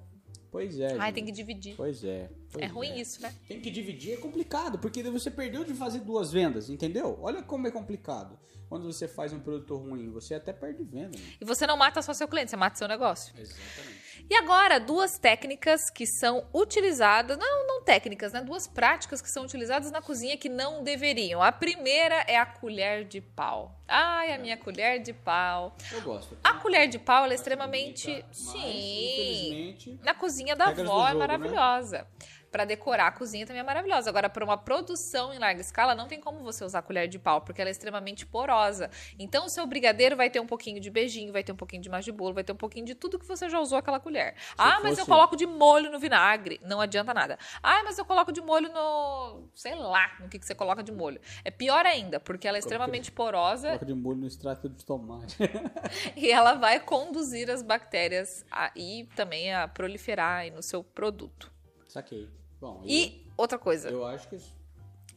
Pois 0.54 0.80
é. 0.80 0.86
Ai, 0.86 1.08
gente. 1.08 1.14
tem 1.16 1.26
que 1.26 1.32
dividir. 1.32 1.76
Pois 1.76 2.04
é. 2.04 2.30
pois 2.52 2.64
É 2.64 2.68
ruim 2.68 3.00
isso, 3.00 3.20
né? 3.24 3.34
Tem 3.48 3.60
que 3.60 3.72
dividir, 3.72 4.14
é 4.14 4.18
complicado, 4.18 4.78
porque 4.78 5.02
você 5.02 5.32
perdeu 5.32 5.64
de 5.64 5.74
fazer 5.74 6.02
duas 6.02 6.32
vendas, 6.32 6.70
entendeu? 6.70 7.18
Olha 7.24 7.42
como 7.42 7.66
é 7.66 7.72
complicado. 7.72 8.38
Quando 8.70 8.86
você 8.86 9.08
faz 9.08 9.34
um 9.34 9.40
produto 9.40 9.76
ruim, 9.76 10.12
você 10.12 10.36
até 10.36 10.54
perde 10.54 10.84
venda. 10.84 11.18
Né? 11.18 11.24
E 11.42 11.44
você 11.44 11.66
não 11.66 11.76
mata 11.76 12.04
só 12.04 12.14
seu 12.14 12.28
cliente, 12.28 12.52
você 12.52 12.56
mata 12.56 12.78
seu 12.78 12.88
negócio. 12.88 13.34
Exatamente. 13.36 13.93
E 14.30 14.36
agora, 14.36 14.80
duas 14.80 15.18
técnicas 15.20 15.90
que 15.90 16.06
são 16.08 16.48
utilizadas, 16.54 17.38
não, 17.38 17.68
não 17.68 17.84
técnicas, 17.84 18.32
né? 18.32 18.42
Duas 18.42 18.68
práticas 18.68 19.22
que 19.22 19.30
são 19.30 19.44
utilizadas 19.44 19.92
na 19.92 20.02
cozinha 20.02 20.38
que 20.38 20.50
não 20.50 20.84
deveriam. 20.84 21.42
A 21.42 21.52
primeira 21.52 22.24
é 22.28 22.38
a 22.38 22.46
colher 22.46 23.06
de 23.06 23.22
pau. 23.22 23.80
Ai, 23.88 24.32
a 24.34 24.38
minha 24.38 24.58
colher 24.58 25.00
de 25.00 25.14
pau. 25.14 25.76
Eu 25.92 26.02
gosto. 26.02 26.38
A 26.44 26.54
colher 26.54 26.88
de 26.88 26.98
pau, 26.98 27.26
ela 27.26 27.34
é 27.34 27.36
extremamente. 27.36 28.08
bonita, 28.08 28.28
mas, 28.30 28.38
Sim. 28.38 30.00
Na 30.02 30.14
cozinha 30.14 30.56
da 30.56 30.68
avó 30.68 31.08
é 31.08 31.12
jogo, 31.12 31.20
né? 31.92 32.06
Pra 32.54 32.66
decorar 32.66 33.08
a 33.08 33.12
cozinha 33.12 33.48
também 33.48 33.62
é 33.62 33.64
maravilhosa. 33.64 34.12
Agora, 34.12 34.30
para 34.30 34.46
uma 34.46 34.56
produção 34.56 35.34
em 35.34 35.40
larga 35.40 35.60
escala, 35.60 35.96
não 35.96 36.08
tem 36.08 36.20
como 36.22 36.44
você 36.44 36.64
usar 36.64 36.84
colher 36.84 37.08
de 37.08 37.18
pau, 37.18 37.42
porque 37.42 37.60
ela 37.60 37.70
é 37.70 37.72
extremamente 37.72 38.28
porosa. 38.28 38.92
Então, 39.18 39.48
o 39.48 39.50
seu 39.50 39.66
brigadeiro 39.66 40.16
vai 40.16 40.30
ter 40.30 40.40
um 40.40 40.46
pouquinho 40.46 40.80
de 40.80 40.92
beijinho, 40.92 41.34
vai 41.34 41.44
ter 41.44 41.52
um 41.52 41.56
pouquinho 41.56 41.82
de 41.82 41.90
mais 41.90 42.06
de 42.06 42.12
bolo, 42.12 42.36
vai 42.36 42.44
ter 42.44 42.52
um 42.54 42.56
pouquinho 42.56 42.86
de 42.86 42.94
tudo 42.94 43.18
que 43.18 43.26
você 43.26 43.50
já 43.50 43.60
usou 43.60 43.80
aquela 43.80 44.00
colher. 44.00 44.36
ah, 44.56 44.80
mas 44.84 44.92
eu 44.92 44.98
fosse- 44.98 45.10
coloco 45.10 45.36
de 45.36 45.48
molho 45.48 45.92
no 45.92 45.98
vinagre. 45.98 46.60
Não 46.64 46.80
adianta 46.80 47.12
nada. 47.12 47.40
Ah, 47.64 47.82
mas 47.84 47.98
eu 47.98 48.06
coloco 48.06 48.32
de 48.32 48.40
molho 48.40 48.72
no. 48.72 49.50
sei 49.56 49.74
lá, 49.74 50.16
no 50.20 50.30
que, 50.30 50.38
que 50.38 50.46
você 50.46 50.54
coloca 50.54 50.84
de 50.84 50.92
molho. 50.92 51.20
É 51.44 51.50
pior 51.50 51.88
ainda, 51.88 52.20
porque 52.20 52.48
ela 52.48 52.58
é 52.58 52.60
extremamente 52.60 53.10
porosa 53.12 53.70
Coloca 53.70 53.86
de 53.88 53.96
molho 53.96 54.20
no 54.20 54.28
extrato 54.28 54.70
de 54.70 54.86
tomate. 54.86 55.38
e 56.16 56.30
ela 56.30 56.54
vai 56.54 56.80
conduzir 56.80 57.50
as 57.50 57.64
bactérias 57.64 58.46
a, 58.52 58.72
e 58.76 59.10
também 59.16 59.52
a 59.56 59.68
proliferar 59.68 60.42
aí 60.42 60.52
no 60.52 60.62
seu 60.62 60.84
produto. 60.84 61.52
Saquei. 61.88 62.30
Bom, 62.64 62.82
E 62.86 63.28
outra 63.36 63.60
coisa, 63.60 63.90
eu, 63.90 64.00
eu 64.00 64.06
acho 64.06 64.30
que 64.30 64.38
isso 64.38 64.54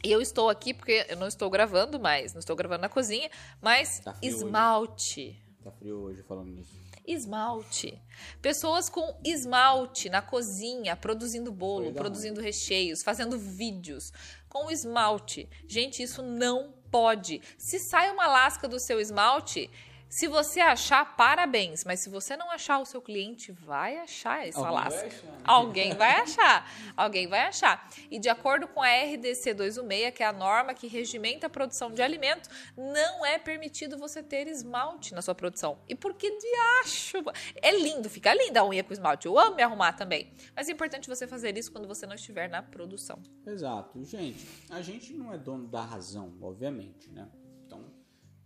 e 0.04 0.12
eu 0.12 0.20
estou 0.20 0.48
aqui 0.48 0.74
porque 0.74 1.06
eu 1.08 1.16
não 1.16 1.26
estou 1.26 1.48
gravando 1.50 1.98
mais, 1.98 2.32
não 2.32 2.38
estou 2.38 2.54
gravando 2.54 2.82
na 2.82 2.88
cozinha, 2.88 3.30
mas 3.60 4.00
Tá 4.00 4.12
frio 4.14 4.28
hoje. 4.32 4.36
esmalte. 4.44 5.42
Tá 5.64 5.70
frio 5.72 5.98
hoje 5.98 6.22
falando 6.22 6.50
nisso. 6.50 6.70
Esmalte. 7.06 8.00
Pessoas 8.42 8.88
com 8.88 9.18
esmalte 9.24 10.08
na 10.08 10.20
cozinha, 10.20 10.96
produzindo 10.96 11.50
bolo, 11.52 11.92
produzindo 11.92 12.40
recheios, 12.40 13.02
fazendo 13.02 13.38
vídeos 13.38 14.12
com 14.48 14.70
esmalte. 14.70 15.48
Gente, 15.66 16.02
isso 16.02 16.22
não 16.22 16.72
pode. 16.90 17.40
Se 17.58 17.78
sai 17.78 18.10
uma 18.10 18.26
lasca 18.26 18.68
do 18.68 18.78
seu 18.78 19.00
esmalte, 19.00 19.70
se 20.16 20.26
você 20.28 20.60
achar, 20.60 21.14
parabéns. 21.14 21.84
Mas 21.84 22.00
se 22.00 22.08
você 22.08 22.38
não 22.38 22.50
achar, 22.50 22.78
o 22.78 22.86
seu 22.86 23.02
cliente 23.02 23.52
vai 23.52 23.98
achar 23.98 24.48
essa 24.48 24.66
Alguém 24.66 24.74
lasca. 24.74 24.98
vai 24.98 25.06
achar, 25.06 25.26
né? 25.26 25.42
Alguém 25.44 25.94
vai 25.94 26.10
achar. 26.14 26.72
Alguém 26.96 27.26
vai 27.28 27.40
achar. 27.40 27.90
E 28.10 28.18
de 28.18 28.30
acordo 28.30 28.66
com 28.66 28.80
a 28.80 28.88
RDC 28.88 29.52
216, 29.52 30.14
que 30.14 30.22
é 30.22 30.26
a 30.26 30.32
norma 30.32 30.72
que 30.72 30.86
regimenta 30.86 31.48
a 31.48 31.50
produção 31.50 31.90
de 31.90 32.00
alimento, 32.00 32.48
não 32.74 33.26
é 33.26 33.38
permitido 33.38 33.98
você 33.98 34.22
ter 34.22 34.48
esmalte 34.48 35.12
na 35.12 35.20
sua 35.20 35.34
produção. 35.34 35.78
E 35.86 35.94
por 35.94 36.14
que 36.14 36.30
diacho? 36.30 37.18
É 37.56 37.72
lindo, 37.72 38.08
fica 38.08 38.32
linda 38.32 38.60
a 38.60 38.66
unha 38.66 38.82
com 38.82 38.94
esmalte. 38.94 39.26
Eu 39.26 39.38
amo 39.38 39.56
me 39.56 39.62
arrumar 39.62 39.92
também. 39.92 40.32
Mas 40.54 40.66
é 40.66 40.72
importante 40.72 41.10
você 41.10 41.26
fazer 41.26 41.58
isso 41.58 41.70
quando 41.70 41.86
você 41.86 42.06
não 42.06 42.14
estiver 42.14 42.48
na 42.48 42.62
produção. 42.62 43.20
Exato. 43.46 44.02
Gente, 44.02 44.48
a 44.70 44.80
gente 44.80 45.12
não 45.12 45.30
é 45.34 45.36
dono 45.36 45.68
da 45.68 45.82
razão, 45.82 46.32
obviamente, 46.40 47.10
né? 47.10 47.28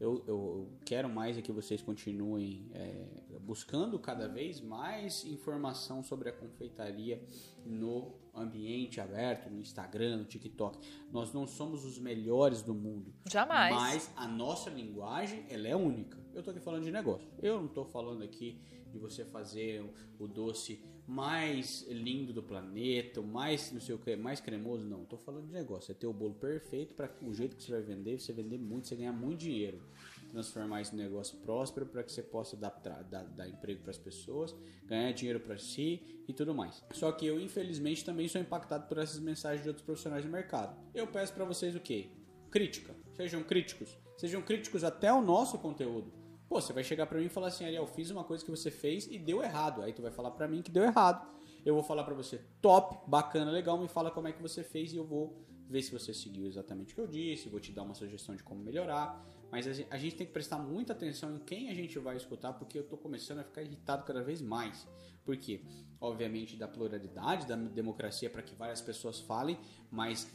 Eu, 0.01 0.25
eu 0.27 0.69
quero 0.85 1.11
mais 1.11 1.37
é 1.37 1.43
que 1.43 1.53
vocês 1.53 1.83
continuem 1.83 2.67
é, 2.73 3.39
buscando 3.41 3.99
cada 3.99 4.27
vez 4.27 4.59
mais 4.59 5.27
informação 5.27 6.03
sobre 6.03 6.31
a 6.31 6.33
confeitaria 6.33 7.23
no 7.67 8.15
ambiente 8.41 9.01
aberto, 9.01 9.51
no 9.51 9.61
Instagram, 9.61 10.19
no 10.19 10.25
TikTok. 10.25 10.79
Nós 11.13 11.33
não 11.33 11.47
somos 11.47 11.85
os 11.85 11.99
melhores 11.99 12.63
do 12.63 12.75
mundo. 12.75 13.13
Jamais. 13.31 13.75
Mas 13.75 14.11
a 14.17 14.27
nossa 14.27 14.71
linguagem, 14.71 15.45
ela 15.49 15.69
é 15.69 15.77
única. 15.77 16.19
Eu 16.35 16.43
tô 16.43 16.51
aqui 16.51 16.61
falando 16.61 16.85
de 16.85 16.91
negócio. 16.91 17.29
Eu 17.43 17.61
não 17.61 17.69
tô 17.69 17.85
falando 17.85 18.23
aqui 18.23 18.61
de 18.91 18.99
você 18.99 19.25
fazer 19.25 19.85
o 20.19 20.27
doce 20.27 20.83
mais 21.07 21.87
lindo 21.89 22.33
do 22.33 22.43
planeta, 22.43 23.21
o 23.21 23.27
mais 23.27 23.73
não 23.73 23.81
sei 23.81 23.95
o 23.95 23.99
que, 23.99 24.15
mais 24.15 24.41
cremoso, 24.41 24.85
não. 24.85 25.05
Tô 25.05 25.17
falando 25.17 25.47
de 25.47 25.53
negócio. 25.53 25.91
É 25.91 25.95
ter 25.95 26.07
o 26.07 26.13
bolo 26.13 26.35
perfeito 26.35 26.95
para 26.95 27.11
o 27.23 27.35
jeito 27.35 27.57
que 27.57 27.65
você 27.65 27.73
vai 27.73 27.83
vender, 27.83 28.19
você 28.19 28.33
vender 28.33 28.59
muito, 28.59 28.87
você 28.87 28.95
ganhar 28.95 29.13
muito 29.13 29.41
dinheiro. 29.41 29.83
Transformar 30.31 30.81
esse 30.81 30.95
negócio 30.95 31.37
próspero 31.39 31.87
para 31.87 32.03
que 32.03 32.13
você 32.13 32.23
possa 32.23 32.57
dar, 32.57 32.71
dar, 33.11 33.25
dar 33.25 33.49
emprego 33.49 33.83
para 33.83 33.91
as 33.91 33.99
pessoas, 33.99 34.55
ganhar 34.87 35.13
dinheiro 35.13 35.41
para 35.41 35.59
si 35.59 36.23
e 36.29 36.33
tudo 36.33 36.55
mais. 36.55 36.85
Só 36.93 37.11
que 37.11 37.27
eu, 37.27 37.41
infelizmente, 37.41 38.05
também 38.05 38.29
sou 38.29 38.41
impactado 38.41 38.87
por 38.87 38.99
essas 38.99 39.19
mensagens 39.19 39.63
de 39.63 39.69
outros 39.69 39.85
profissionais 39.85 40.25
do 40.25 40.31
mercado. 40.31 40.77
Eu 40.95 41.07
peço 41.07 41.33
para 41.33 41.45
vocês 41.45 41.75
o 41.75 41.81
quê? 41.81 42.09
Crítica. 42.51 42.95
Sejam 43.15 43.43
críticos. 43.43 43.99
Sejam 44.17 44.43
críticos 44.43 44.85
até 44.85 45.13
o 45.13 45.21
nosso 45.21 45.59
conteúdo. 45.59 46.13
Pô, 46.49 46.61
você 46.61 46.73
vai 46.73 46.83
chegar 46.83 47.07
pra 47.07 47.19
mim 47.19 47.27
e 47.27 47.29
falar 47.29 47.49
assim, 47.49 47.65
Ariel, 47.65 47.87
fiz 47.87 48.11
uma 48.11 48.25
coisa 48.25 48.45
que 48.45 48.51
você 48.51 48.71
fez 48.71 49.07
e 49.07 49.19
deu 49.19 49.43
errado. 49.43 49.83
Aí 49.83 49.93
tu 49.93 50.03
vai 50.03 50.11
falar 50.11 50.33
pra 50.33 50.49
mim 50.49 50.63
que 50.63 50.71
deu 50.71 50.83
errado. 50.83 51.27
Eu 51.65 51.75
vou 51.75 51.83
falar 51.83 52.05
pra 52.05 52.15
você, 52.15 52.41
top, 52.61 52.99
bacana, 53.09 53.51
legal, 53.51 53.79
me 53.79 53.89
fala 53.89 54.11
como 54.11 54.27
é 54.29 54.33
que 54.33 54.41
você 54.41 54.63
fez 54.63 54.93
e 54.93 54.97
eu 54.97 55.05
vou 55.05 55.45
ver 55.69 55.83
se 55.83 55.93
você 55.93 56.13
seguiu 56.13 56.47
exatamente 56.47 56.93
o 56.93 56.95
que 56.97 57.01
eu 57.01 57.07
disse, 57.07 57.49
vou 57.49 57.61
te 57.61 57.71
dar 57.71 57.83
uma 57.83 57.95
sugestão 57.95 58.35
de 58.35 58.43
como 58.43 58.63
melhorar. 58.63 59.25
Mas 59.51 59.67
a 59.67 59.73
gen- 59.73 59.87
a 59.91 59.99
gente 59.99 60.17
tem 60.17 60.27
que 60.27 60.33
prestar 60.33 60.59
muita 60.59 60.93
atenção 60.93 61.35
em 61.35 61.39
quem 61.41 61.71
a 61.71 61.75
gente 61.75 61.99
vai 61.99 62.17
escutar, 62.17 62.53
porque 62.53 62.79
eu 62.79 62.85
tô 62.85 62.97
começando 62.97 63.39
a 63.41 63.45
ficar 63.45 63.63
irritado 63.63 64.05
cada 64.05 64.23
vez 64.23 64.41
mais. 64.41 64.87
Por 65.25 65.37
quê? 65.37 65.63
Obviamente 66.01 66.57
da 66.57 66.69
pluralidade, 66.69 67.47
da 67.47 67.57
democracia 67.57 68.31
para 68.31 68.43
que 68.43 68.55
várias 68.55 68.81
pessoas 68.81 69.21
falem, 69.21 69.59
mas 69.91 70.33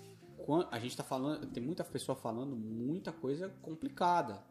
a 0.70 0.80
gente 0.80 0.96
tá 0.98 1.04
falando, 1.04 1.48
tem 1.48 1.64
muita 1.64 1.84
pessoa 1.84 2.16
falando 2.16 2.56
muita 2.56 3.12
coisa 3.12 3.50
complicada. 3.62 4.44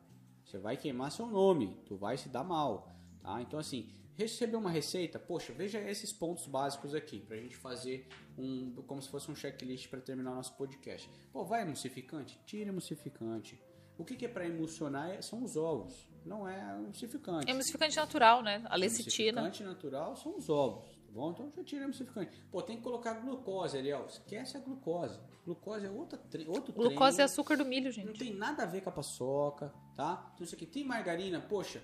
Você 0.44 0.58
vai 0.58 0.76
queimar 0.76 1.12
seu 1.12 1.26
nome, 1.26 1.76
tu 1.86 1.96
vai 1.96 2.16
se 2.16 2.28
dar 2.28 2.42
mal, 2.44 2.94
tá? 3.20 3.40
Então 3.42 3.58
assim, 3.58 3.90
receber 4.16 4.56
uma 4.56 4.70
receita, 4.70 5.18
poxa, 5.18 5.52
veja 5.52 5.78
esses 5.80 6.12
pontos 6.12 6.46
básicos 6.46 6.94
aqui 6.94 7.20
pra 7.20 7.36
gente 7.36 7.56
fazer 7.56 8.08
um 8.36 8.72
como 8.86 9.00
se 9.00 9.08
fosse 9.08 9.30
um 9.30 9.36
checklist 9.36 9.88
para 9.88 10.00
terminar 10.00 10.32
o 10.32 10.36
nosso 10.36 10.54
podcast. 10.56 11.08
Pô, 11.32 11.44
vai 11.44 11.62
emulsificante? 11.62 12.38
Tira 12.46 12.70
emulsificante. 12.70 13.60
O 13.96 14.04
que, 14.04 14.16
que 14.16 14.24
é 14.24 14.28
para 14.28 14.46
emulsionar 14.46 15.10
é- 15.10 15.22
são 15.22 15.42
os 15.44 15.56
ovos, 15.56 16.08
não 16.26 16.48
é 16.48 16.58
emulsificante. 16.78 17.48
Emulsificante 17.50 17.96
natural, 17.96 18.42
né? 18.42 18.62
A 18.66 18.76
lecitina. 18.76 19.40
Emulsificante 19.40 19.62
natural 19.62 20.16
são 20.16 20.36
os 20.36 20.48
ovos, 20.48 20.84
tá 21.06 21.12
bom? 21.12 21.30
Então 21.30 21.52
já 21.56 21.62
tira 21.62 21.84
emulsificante. 21.84 22.36
Pô, 22.50 22.60
tem 22.60 22.76
que 22.76 22.82
colocar 22.82 23.14
glucose, 23.14 23.78
Ariel. 23.78 24.04
Esquece 24.06 24.56
a 24.56 24.60
glucose. 24.60 25.18
Glucose 25.44 25.86
é 25.86 25.90
outra, 25.90 26.18
outro 26.48 26.72
Glucose 26.72 27.16
trem. 27.16 27.22
é 27.22 27.24
açúcar 27.24 27.56
do 27.56 27.64
milho, 27.64 27.84
Não 27.86 27.92
gente. 27.92 28.18
tem 28.18 28.34
nada 28.34 28.64
a 28.64 28.66
ver 28.66 28.80
com 28.80 28.88
a 28.88 28.92
paçoca, 28.92 29.72
tá? 29.94 30.30
Então 30.34 30.44
isso 30.44 30.54
aqui 30.56 30.66
tem 30.66 30.82
margarina, 30.84 31.40
poxa. 31.40 31.80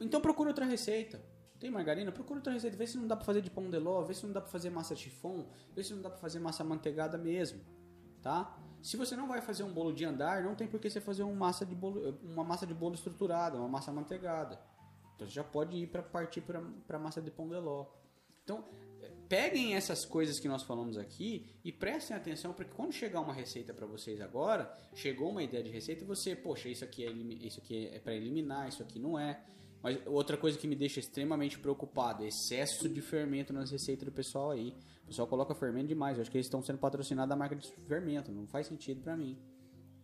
Então 0.00 0.20
procura 0.20 0.50
outra 0.50 0.66
receita. 0.66 1.20
Tem 1.58 1.70
margarina? 1.70 2.12
Procura 2.12 2.38
outra 2.40 2.52
receita. 2.52 2.76
Vê 2.76 2.86
se 2.86 2.96
não 2.98 3.06
dá 3.08 3.16
pra 3.16 3.24
fazer 3.24 3.40
de 3.40 3.50
pão 3.50 3.68
de 3.70 3.78
ló, 3.78 4.02
vê 4.02 4.14
se 4.14 4.24
não 4.24 4.32
dá 4.32 4.40
pra 4.40 4.50
fazer 4.50 4.70
massa 4.70 4.94
chiffon, 4.94 5.46
vê 5.74 5.82
se 5.82 5.92
não 5.94 6.02
dá 6.02 6.10
pra 6.10 6.18
fazer 6.18 6.38
massa 6.38 6.62
manteigada 6.62 7.16
mesmo, 7.18 7.60
tá? 8.22 8.56
Se 8.82 8.96
você 8.96 9.16
não 9.16 9.26
vai 9.26 9.40
fazer 9.40 9.62
um 9.62 9.72
bolo 9.72 9.92
de 9.92 10.04
andar, 10.04 10.42
não 10.42 10.54
tem 10.54 10.68
por 10.68 10.80
que 10.80 10.88
você 10.88 11.00
fazer 11.00 11.22
um 11.22 11.34
massa 11.34 11.66
de 11.66 11.74
bolo, 11.74 12.18
uma 12.22 12.44
massa 12.44 12.66
de 12.66 12.74
bolo 12.74 12.94
estruturada, 12.94 13.58
uma 13.58 13.68
massa 13.68 13.92
manteigada. 13.92 14.60
Então 15.14 15.26
você 15.26 15.34
já 15.34 15.44
pode 15.44 15.76
ir 15.76 15.88
para 15.88 16.02
partir 16.02 16.40
para 16.40 16.98
massa 16.98 17.20
de 17.20 17.30
pão 17.30 17.48
de 17.48 17.56
ló. 17.56 17.86
Então, 18.44 18.64
peguem 19.28 19.74
essas 19.74 20.04
coisas 20.06 20.40
que 20.40 20.48
nós 20.48 20.62
falamos 20.62 20.96
aqui 20.96 21.46
e 21.62 21.70
prestem 21.70 22.16
atenção 22.16 22.52
porque 22.54 22.72
quando 22.74 22.92
chegar 22.92 23.20
uma 23.20 23.32
receita 23.32 23.74
para 23.74 23.86
vocês 23.86 24.20
agora, 24.20 24.72
chegou 24.94 25.30
uma 25.30 25.42
ideia 25.42 25.62
de 25.62 25.70
receita, 25.70 26.04
você, 26.04 26.34
poxa, 26.34 26.68
isso 26.68 26.84
aqui 26.84 27.04
é 27.04 27.10
isso 27.10 27.60
aqui 27.60 27.88
é 27.88 27.98
para 27.98 28.14
eliminar, 28.14 28.68
isso 28.68 28.82
aqui 28.82 28.98
não 28.98 29.18
é. 29.18 29.42
Mas 29.82 29.98
outra 30.06 30.36
coisa 30.36 30.58
que 30.58 30.66
me 30.66 30.74
deixa 30.74 30.98
extremamente 30.98 31.58
preocupado, 31.58 32.24
excesso 32.24 32.88
de 32.88 33.00
fermento 33.00 33.52
nas 33.52 33.70
receitas 33.70 34.04
do 34.04 34.12
pessoal 34.12 34.50
aí. 34.50 34.74
O 35.08 35.10
pessoal 35.10 35.26
coloca 35.26 35.54
fermento 35.54 35.88
demais. 35.88 36.18
Eu 36.18 36.20
acho 36.20 36.30
que 36.30 36.36
eles 36.36 36.44
estão 36.44 36.60
sendo 36.60 36.78
patrocinados 36.78 37.30
da 37.30 37.34
marca 37.34 37.56
de 37.56 37.66
fermento, 37.86 38.30
não 38.30 38.46
faz 38.46 38.66
sentido 38.66 39.00
para 39.00 39.16
mim. 39.16 39.38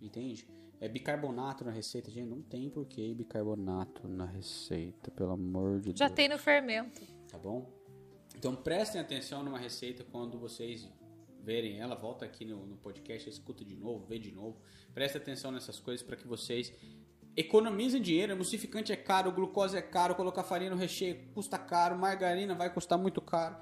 Entende? 0.00 0.48
É 0.80 0.88
bicarbonato 0.88 1.62
na 1.62 1.70
receita, 1.70 2.10
gente, 2.10 2.26
não 2.26 2.40
tem 2.40 2.70
porquê 2.70 3.12
bicarbonato 3.14 4.08
na 4.08 4.24
receita, 4.24 5.10
pelo 5.10 5.32
amor 5.32 5.78
de 5.78 5.90
Já 5.94 6.06
Deus 6.06 6.16
tem 6.16 6.26
no 6.26 6.38
fermento. 6.38 7.02
tá 7.30 7.36
bom? 7.36 7.70
Então 8.34 8.56
prestem 8.56 8.98
atenção 8.98 9.42
numa 9.42 9.58
receita 9.58 10.02
quando 10.04 10.38
vocês 10.38 10.88
verem 11.42 11.78
ela, 11.78 11.94
volta 11.94 12.24
aqui 12.24 12.46
no, 12.46 12.64
no 12.64 12.76
podcast, 12.78 13.28
escuta 13.28 13.62
de 13.62 13.76
novo, 13.76 14.06
vê 14.06 14.18
de 14.18 14.32
novo. 14.32 14.56
Prestem 14.94 15.20
atenção 15.20 15.52
nessas 15.52 15.78
coisas 15.78 16.04
para 16.04 16.16
que 16.16 16.26
vocês 16.26 16.72
economizem 17.36 18.00
dinheiro. 18.00 18.32
Emulsificante 18.32 18.90
é 18.90 18.96
caro, 18.96 19.30
glucose 19.30 19.76
é 19.76 19.82
caro, 19.82 20.14
colocar 20.14 20.42
farinha 20.44 20.70
no 20.70 20.76
recheio 20.76 21.28
custa 21.34 21.58
caro, 21.58 21.94
margarina 21.98 22.54
vai 22.54 22.72
custar 22.72 22.98
muito 22.98 23.20
caro, 23.20 23.56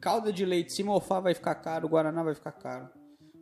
calda 0.00 0.32
de 0.32 0.44
leite, 0.44 0.72
se 0.72 0.82
mofar 0.82 1.20
vai 1.20 1.34
ficar 1.34 1.54
caro, 1.56 1.88
guaraná 1.88 2.22
vai 2.22 2.34
ficar 2.34 2.52
caro. 2.52 2.95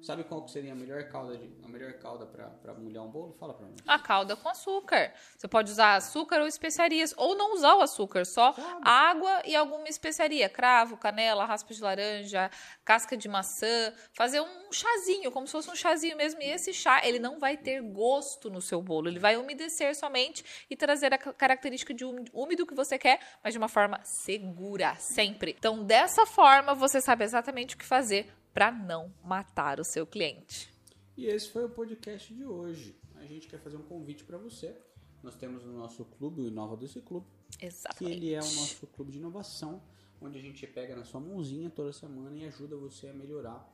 Sabe 0.05 0.23
qual 0.25 0.43
que 0.43 0.51
seria 0.51 0.73
a 0.73 0.75
melhor 0.75 1.03
calda 1.05 1.37
de, 1.39 1.51
a 1.65 1.69
melhor 1.69 1.95
calda 1.95 2.27
para 2.27 2.75
molhar 2.75 3.03
um 3.03 3.11
bolo? 3.11 3.33
Fala 3.41 3.55
para 3.55 3.67
mim. 3.67 3.75
A 3.87 3.99
calda 3.99 4.37
com 4.37 4.49
açúcar. 4.51 5.15
Você 5.35 5.49
pode 5.49 5.71
usar 5.71 5.95
açúcar 5.97 6.41
ou 6.43 6.47
especiarias. 6.47 7.15
Ou 7.17 7.35
não 7.35 7.55
usar 7.55 7.75
o 7.75 7.81
açúcar, 7.81 8.27
só 8.27 8.55
água 8.83 9.41
e 9.47 9.57
alguma 9.57 9.89
especiaria. 9.89 10.47
Cravo, 10.49 10.99
canela, 10.99 11.47
raspa 11.47 11.73
de 11.73 11.81
laranja, 11.81 12.51
casca 12.85 13.17
de 13.17 13.27
maçã. 13.29 13.95
Fazer 14.13 14.43
um 14.43 14.71
chazinho, 14.71 15.33
como 15.33 15.47
se 15.47 15.53
fosse 15.53 15.71
um 15.71 15.75
chazinho 15.75 16.19
mesmo. 16.19 16.43
E 16.43 16.51
esse 16.51 16.75
chá, 16.75 17.01
ele 17.03 17.19
não 17.19 17.39
vai 17.39 17.57
ter 17.57 17.81
gosto 17.81 18.51
no 18.51 18.61
seu 18.61 18.83
bolo. 18.83 19.09
Ele 19.09 19.19
vai 19.19 19.39
umedecer 19.39 19.97
somente 19.97 20.45
e 20.69 20.77
trazer 20.77 21.15
a 21.15 21.19
ca- 21.19 21.33
característica 21.33 21.95
de 21.95 22.05
úmido 22.05 22.67
que 22.67 22.75
você 22.75 22.99
quer, 22.99 23.21
mas 23.43 23.55
de 23.55 23.59
uma 23.59 23.69
forma 23.69 23.99
segura, 24.05 24.97
sempre. 24.97 25.55
Então, 25.59 25.83
dessa 25.83 26.27
forma, 26.27 26.75
você 26.75 27.01
sabe 27.01 27.25
exatamente 27.25 27.75
o 27.75 27.79
que 27.79 27.87
fazer 27.87 28.31
para 28.55 28.71
não 28.71 29.13
matar 29.25 29.81
o 29.81 29.85
seu 29.85 30.07
cliente. 30.07 30.73
E 31.17 31.27
esse 31.27 31.51
foi 31.51 31.65
o 31.65 31.69
podcast 31.69 32.33
de 32.33 32.47
hoje. 32.47 32.97
A 33.17 33.27
gente 33.27 33.49
quer 33.49 33.59
fazer 33.59 33.77
um 33.77 33.83
convite 33.83 34.23
para 34.23 34.39
você. 34.39 34.77
Nós 35.25 35.35
temos 35.35 35.65
o 35.65 35.73
nosso 35.73 36.05
clube, 36.05 36.43
o 36.43 36.47
Inova 36.47 36.77
Doce 36.77 37.01
Clube, 37.01 37.27
que 37.59 37.67
Exatamente. 37.67 38.17
ele 38.17 38.33
é 38.33 38.39
o 38.39 38.45
nosso 38.45 38.87
clube 38.87 39.11
de 39.11 39.19
inovação, 39.19 39.83
onde 40.21 40.39
a 40.39 40.41
gente 40.41 40.65
pega 40.67 40.95
na 40.95 41.05
sua 41.05 41.21
mãozinha 41.21 41.69
toda 41.69 41.93
semana 41.93 42.37
e 42.37 42.47
ajuda 42.47 42.77
você 42.77 43.09
a 43.09 43.13
melhorar 43.13 43.69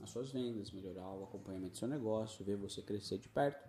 as 0.00 0.10
suas 0.10 0.30
vendas, 0.30 0.70
melhorar 0.70 1.08
o 1.10 1.24
acompanhamento 1.24 1.72
do 1.72 1.78
seu 1.78 1.88
negócio, 1.88 2.44
ver 2.44 2.56
você 2.56 2.82
crescer 2.82 3.18
de 3.18 3.28
perto. 3.28 3.68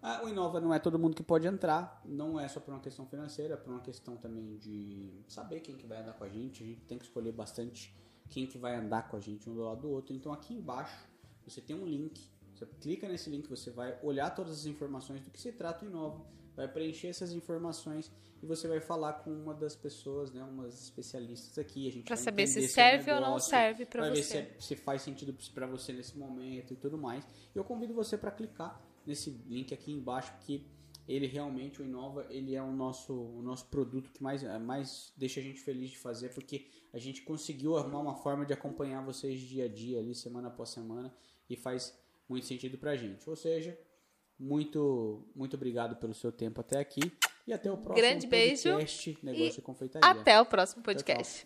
Ah, 0.00 0.22
o 0.24 0.28
Inova 0.28 0.60
não 0.60 0.72
é 0.72 0.78
todo 0.78 0.98
mundo 0.98 1.14
que 1.14 1.22
pode 1.22 1.46
entrar, 1.46 2.00
não 2.06 2.40
é 2.40 2.48
só 2.48 2.58
por 2.58 2.72
uma 2.72 2.80
questão 2.80 3.04
financeira, 3.06 3.54
é 3.54 3.56
por 3.56 3.70
uma 3.70 3.80
questão 3.80 4.16
também 4.16 4.56
de 4.56 5.22
saber 5.28 5.60
quem 5.60 5.76
que 5.76 5.86
vai 5.86 6.00
andar 6.00 6.14
com 6.14 6.24
a 6.24 6.28
gente. 6.28 6.62
A 6.62 6.66
gente 6.66 6.80
tem 6.82 6.96
que 6.96 7.04
escolher 7.04 7.32
bastante 7.32 7.94
quem 8.30 8.46
que 8.46 8.56
vai 8.56 8.74
andar 8.76 9.08
com 9.08 9.16
a 9.16 9.20
gente 9.20 9.50
um 9.50 9.54
do 9.54 9.62
lado 9.62 9.82
do 9.82 9.90
outro. 9.90 10.14
Então 10.14 10.32
aqui 10.32 10.54
embaixo 10.54 11.06
você 11.46 11.60
tem 11.60 11.76
um 11.76 11.84
link. 11.84 12.20
Você 12.54 12.64
clica 12.80 13.08
nesse 13.08 13.28
link, 13.30 13.48
você 13.48 13.70
vai 13.70 13.98
olhar 14.02 14.30
todas 14.30 14.52
as 14.52 14.66
informações 14.66 15.20
do 15.22 15.30
que 15.30 15.40
se 15.40 15.50
trata 15.52 15.84
o 15.84 15.88
Inova, 15.88 16.24
vai 16.54 16.68
preencher 16.68 17.08
essas 17.08 17.32
informações 17.32 18.10
e 18.42 18.46
você 18.46 18.68
vai 18.68 18.80
falar 18.80 19.14
com 19.14 19.30
uma 19.30 19.52
das 19.54 19.74
pessoas, 19.74 20.30
né, 20.30 20.42
umas 20.44 20.80
especialistas 20.82 21.58
aqui. 21.58 21.88
A 21.88 21.92
gente 21.92 22.04
Pra 22.06 22.16
vai 22.16 22.24
saber 22.24 22.46
se 22.46 22.68
serve 22.68 23.10
ou 23.12 23.20
não 23.20 23.28
negócio, 23.28 23.50
serve 23.50 23.86
pra 23.86 24.02
vai 24.02 24.10
ver 24.10 24.22
você. 24.22 24.30
se, 24.30 24.36
é- 24.38 24.56
se 24.58 24.76
faz 24.76 25.02
sentido 25.02 25.34
para 25.54 25.66
você 25.66 25.92
nesse 25.92 26.16
momento 26.18 26.72
e 26.72 26.76
tudo 26.76 26.96
mais. 26.98 27.26
Eu 27.54 27.64
convido 27.64 27.94
você 27.94 28.16
para 28.18 28.30
clicar 28.30 28.80
nesse 29.06 29.30
link 29.48 29.72
aqui 29.74 29.90
embaixo, 29.92 30.30
porque 30.34 30.62
ele 31.10 31.26
realmente, 31.26 31.82
o 31.82 31.84
Inova, 31.84 32.24
ele 32.30 32.54
é 32.54 32.62
o 32.62 32.70
nosso, 32.70 33.12
o 33.12 33.42
nosso 33.42 33.66
produto 33.66 34.10
que 34.10 34.22
mais, 34.22 34.42
mais 34.60 35.12
deixa 35.16 35.40
a 35.40 35.42
gente 35.42 35.60
feliz 35.60 35.90
de 35.90 35.98
fazer, 35.98 36.28
porque 36.28 36.68
a 36.92 36.98
gente 36.98 37.22
conseguiu 37.22 37.76
arrumar 37.76 37.98
uma 37.98 38.14
forma 38.14 38.46
de 38.46 38.52
acompanhar 38.52 39.04
vocês 39.04 39.40
dia 39.40 39.64
a 39.64 39.68
dia, 39.68 39.98
ali, 39.98 40.14
semana 40.14 40.48
após 40.48 40.70
semana, 40.70 41.12
e 41.48 41.56
faz 41.56 41.98
muito 42.28 42.46
sentido 42.46 42.78
pra 42.78 42.94
gente. 42.94 43.28
Ou 43.28 43.34
seja, 43.34 43.76
muito, 44.38 45.26
muito 45.34 45.56
obrigado 45.56 45.96
pelo 45.96 46.14
seu 46.14 46.30
tempo 46.30 46.60
até 46.60 46.78
aqui. 46.78 47.00
E 47.44 47.52
até 47.52 47.72
o 47.72 47.76
próximo 47.76 48.06
Grande 48.06 48.26
beijo 48.28 48.70
podcast 48.70 49.18
Negócio 49.22 49.58
e 49.58 49.62
Confeitaria. 49.62 50.08
Até 50.08 50.40
o 50.40 50.46
próximo 50.46 50.84
podcast. 50.84 51.38